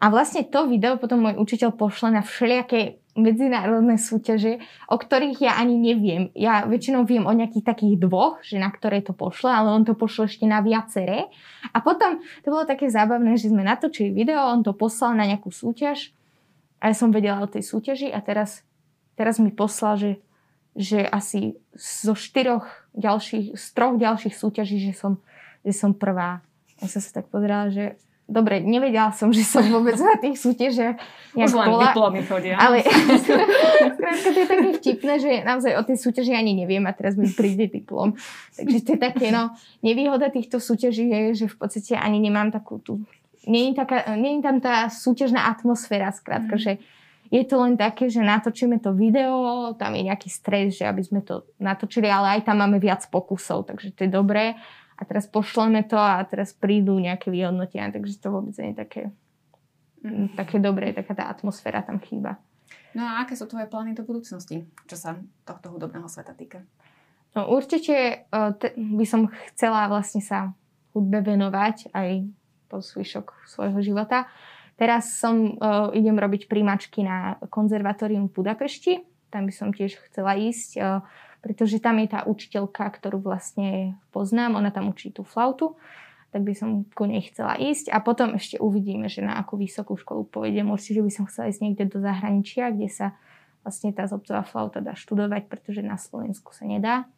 a 0.00 0.08
vlastne 0.08 0.48
to 0.48 0.64
video 0.64 0.96
potom 0.96 1.28
môj 1.28 1.36
učiteľ 1.36 1.76
pošle 1.76 2.16
na 2.16 2.24
všelijaké 2.24 3.04
medzinárodné 3.20 4.00
súťaže, 4.00 4.56
o 4.88 4.96
ktorých 4.96 5.44
ja 5.44 5.52
ani 5.60 5.76
neviem. 5.76 6.32
Ja 6.32 6.64
väčšinou 6.64 7.04
viem 7.04 7.28
o 7.28 7.36
nejakých 7.36 7.68
takých 7.68 8.00
dvoch, 8.00 8.40
že 8.40 8.56
na 8.56 8.72
ktoré 8.72 9.04
to 9.04 9.12
pošle, 9.12 9.52
ale 9.52 9.68
on 9.68 9.84
to 9.84 9.92
pošle 9.92 10.24
ešte 10.24 10.48
na 10.48 10.64
viaceré. 10.64 11.28
A 11.76 11.84
potom 11.84 12.24
to 12.40 12.48
bolo 12.48 12.64
také 12.64 12.88
zábavné, 12.88 13.36
že 13.36 13.52
sme 13.52 13.60
natočili 13.60 14.08
video, 14.08 14.40
on 14.40 14.64
to 14.64 14.72
poslal 14.72 15.12
na 15.12 15.28
nejakú 15.28 15.52
súťaž 15.52 16.16
a 16.80 16.88
ja 16.88 16.94
som 16.96 17.12
vedela 17.12 17.44
o 17.44 17.50
tej 17.50 17.60
súťaži 17.60 18.08
a 18.08 18.24
teraz, 18.24 18.64
teraz 19.20 19.36
mi 19.36 19.52
poslal, 19.52 20.00
že, 20.00 20.12
že 20.72 21.04
asi 21.04 21.60
zo 21.76 22.16
štyroch 22.16 22.88
ďalších, 22.96 23.52
z 23.52 23.66
troch 23.76 24.00
ďalších 24.00 24.32
súťaží, 24.32 24.80
že 24.80 24.96
som, 24.96 25.20
že 25.60 25.76
som 25.76 25.92
prvá. 25.92 26.40
Ja 26.80 26.88
som 26.88 27.04
sa 27.04 27.20
tak 27.20 27.28
pozerala, 27.28 27.68
že 27.68 28.00
dobre, 28.30 28.62
nevedela 28.62 29.10
som, 29.10 29.34
že 29.34 29.42
som 29.42 29.66
vôbec 29.66 29.98
na 29.98 30.14
tých 30.16 30.38
súťažiach 30.38 30.96
nejak 31.34 31.50
Už 31.50 31.54
len 31.58 31.66
bola. 31.66 31.90
diplomy 31.90 32.20
chodia. 32.22 32.54
Ale 32.56 32.86
to 34.22 34.28
je 34.30 34.46
také 34.46 34.68
vtipné, 34.78 35.14
že 35.18 35.30
naozaj 35.42 35.72
o 35.74 35.82
tej 35.82 35.98
súťaži 35.98 36.32
ani 36.38 36.54
neviem 36.54 36.86
a 36.86 36.94
teraz 36.94 37.18
mi 37.18 37.26
príde 37.26 37.66
diplom. 37.66 38.14
Takže 38.54 38.78
to 38.86 38.90
je 38.94 39.00
také, 39.02 39.26
no, 39.34 39.50
nevýhoda 39.82 40.30
týchto 40.30 40.62
súťaží 40.62 41.10
je, 41.10 41.44
že 41.44 41.46
v 41.50 41.56
podstate 41.58 41.98
ani 41.98 42.22
nemám 42.22 42.54
takú 42.54 42.78
tú, 42.78 43.02
není, 43.50 43.74
taká, 43.74 44.14
není 44.14 44.38
tam 44.38 44.62
tá 44.62 44.86
súťažná 44.86 45.50
atmosféra, 45.50 46.14
skrátka, 46.14 46.54
mm. 46.54 46.62
že 46.62 46.72
je 47.30 47.46
to 47.46 47.62
len 47.62 47.78
také, 47.78 48.10
že 48.10 48.26
natočíme 48.26 48.82
to 48.82 48.90
video, 48.90 49.70
tam 49.78 49.94
je 49.94 50.02
nejaký 50.02 50.26
stres, 50.26 50.82
že 50.82 50.84
aby 50.86 51.02
sme 51.02 51.22
to 51.22 51.46
natočili, 51.62 52.10
ale 52.10 52.38
aj 52.38 52.50
tam 52.50 52.58
máme 52.58 52.82
viac 52.82 53.06
pokusov, 53.06 53.70
takže 53.70 53.94
to 53.94 54.06
je 54.06 54.10
dobré 54.10 54.58
a 55.00 55.02
teraz 55.08 55.24
pošleme 55.24 55.88
to 55.88 55.96
a 55.96 56.20
teraz 56.28 56.52
prídu 56.52 57.00
nejaké 57.00 57.32
vyhodnotia, 57.32 57.88
takže 57.88 58.20
to 58.20 58.28
vôbec 58.28 58.52
nie 58.60 58.76
je 58.76 58.76
také, 58.76 59.02
mm. 60.04 60.36
také 60.36 60.60
dobré, 60.60 60.92
taká 60.92 61.16
tá 61.16 61.24
atmosféra 61.32 61.80
tam 61.80 61.96
chýba. 62.04 62.36
No 62.92 63.08
a 63.08 63.24
aké 63.24 63.32
sú 63.32 63.48
tvoje 63.48 63.64
plány 63.64 63.96
do 63.96 64.04
budúcnosti, 64.04 64.68
čo 64.84 64.96
sa 65.00 65.16
tohto 65.48 65.72
hudobného 65.72 66.04
sveta 66.04 66.36
týka? 66.36 66.60
No 67.32 67.48
určite 67.48 68.26
uh, 68.28 68.52
te, 68.52 68.76
by 68.76 69.06
som 69.08 69.30
chcela 69.50 69.88
vlastne 69.88 70.20
sa 70.20 70.52
hudbe 70.92 71.22
venovať 71.22 71.94
aj 71.94 72.26
po 72.66 72.82
zvyšok 72.82 73.46
svojho 73.46 73.80
života. 73.80 74.26
Teraz 74.74 75.16
som, 75.16 75.54
uh, 75.56 75.94
idem 75.94 76.18
robiť 76.18 76.50
príjmačky 76.50 77.06
na 77.06 77.38
konzervatórium 77.48 78.28
v 78.28 78.34
Budapešti. 78.42 78.92
Tam 79.30 79.46
by 79.46 79.52
som 79.54 79.70
tiež 79.70 79.94
chcela 80.10 80.34
ísť. 80.34 80.70
Uh, 80.76 81.06
pretože 81.40 81.80
tam 81.80 81.96
je 82.00 82.08
tá 82.12 82.20
učiteľka, 82.28 82.84
ktorú 83.00 83.20
vlastne 83.24 83.96
poznám, 84.12 84.60
ona 84.60 84.68
tam 84.68 84.92
učí 84.92 85.12
tú 85.12 85.24
flautu, 85.24 85.76
tak 86.30 86.46
by 86.46 86.54
som 86.54 86.86
ku 86.94 87.10
nej 87.10 87.26
chcela 87.26 87.58
ísť 87.58 87.90
a 87.90 87.98
potom 87.98 88.38
ešte 88.38 88.60
uvidíme, 88.62 89.10
že 89.10 89.24
na 89.24 89.34
akú 89.40 89.58
vysokú 89.58 89.98
školu 89.98 90.30
pôjdem. 90.30 90.70
Určite 90.70 91.02
by 91.02 91.10
som 91.10 91.24
chcela 91.26 91.50
ísť 91.50 91.60
niekde 91.64 91.90
do 91.90 91.98
zahraničia, 91.98 92.70
kde 92.70 92.86
sa 92.86 93.06
vlastne 93.66 93.90
tá 93.90 94.06
zobcová 94.06 94.46
flauta 94.46 94.78
dá 94.78 94.94
študovať, 94.94 95.50
pretože 95.50 95.82
na 95.82 95.98
Slovensku 95.98 96.54
sa 96.54 96.64
nedá. 96.70 97.10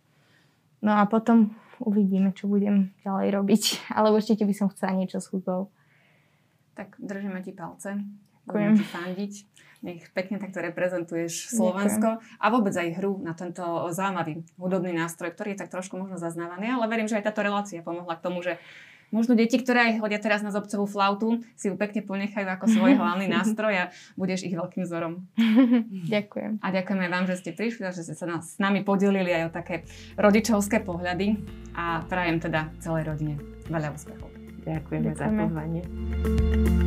No 0.83 0.97
a 0.99 1.05
potom 1.07 1.55
uvidíme, 1.79 2.35
čo 2.35 2.51
budem 2.51 2.91
ďalej 3.05 3.29
robiť. 3.37 3.63
Ale 3.97 4.11
určite 4.11 4.49
by 4.49 4.55
som 4.57 4.73
chcela 4.73 4.97
niečo 4.97 5.21
s 5.21 5.31
hudbou. 5.31 5.71
Tak 6.73 6.97
držíme 6.97 7.45
ti 7.45 7.53
palce. 7.53 8.01
Budem 8.47 8.75
ti 8.79 8.85
fandiť. 8.85 9.33
Nech 9.83 10.15
pekne 10.15 10.39
takto 10.39 10.63
reprezentuješ 10.63 11.59
Slovensko 11.59 12.23
Ďakujem. 12.23 12.39
a 12.39 12.47
vôbec 12.55 12.75
aj 12.75 12.89
hru 13.03 13.19
na 13.19 13.35
tento 13.35 13.67
zaujímavý 13.91 14.47
hudobný 14.55 14.95
nástroj, 14.95 15.35
ktorý 15.35 15.59
je 15.59 15.67
tak 15.67 15.75
trošku 15.75 15.99
možno 15.99 16.23
zaznávaný, 16.23 16.71
ale 16.71 16.87
verím, 16.87 17.11
že 17.11 17.19
aj 17.19 17.27
táto 17.27 17.43
relácia 17.43 17.83
pomohla 17.83 18.15
k 18.15 18.23
tomu, 18.23 18.47
že 18.47 18.63
možno 19.11 19.35
deti, 19.35 19.59
ktoré 19.59 19.99
hodia 19.99 20.23
teraz 20.23 20.41
na 20.47 20.55
zobcovú 20.55 20.87
flautu, 20.87 21.43
si 21.59 21.67
ju 21.67 21.75
pekne 21.75 22.07
ponechajú 22.07 22.47
ako 22.47 22.67
svoj 22.71 22.95
hlavný 22.95 23.27
nástroj 23.37 23.75
a 23.75 23.85
budeš 24.15 24.47
ich 24.47 24.55
veľkým 24.55 24.87
vzorom. 24.87 25.27
Ďakujem. 26.15 26.63
A 26.63 26.67
ďakujeme 26.71 27.07
vám, 27.11 27.27
že 27.27 27.43
ste 27.43 27.51
prišli 27.51 27.83
a 27.83 27.91
že 27.91 28.07
ste 28.07 28.15
sa 28.15 28.27
s 28.39 28.63
nami 28.63 28.87
podelili 28.87 29.35
aj 29.35 29.51
o 29.51 29.51
také 29.51 29.83
rodičovské 30.15 30.81
pohľady 30.87 31.43
a 31.75 32.07
prajem 32.07 32.39
teda 32.39 32.71
celej 32.79 33.11
rodine 33.11 33.35
veľa 33.67 33.99
úspechov. 33.99 34.31
Ďakujeme, 34.63 35.11
Ďakujeme. 35.11 35.19
za 35.19 35.27
pozvanie. 35.27 36.82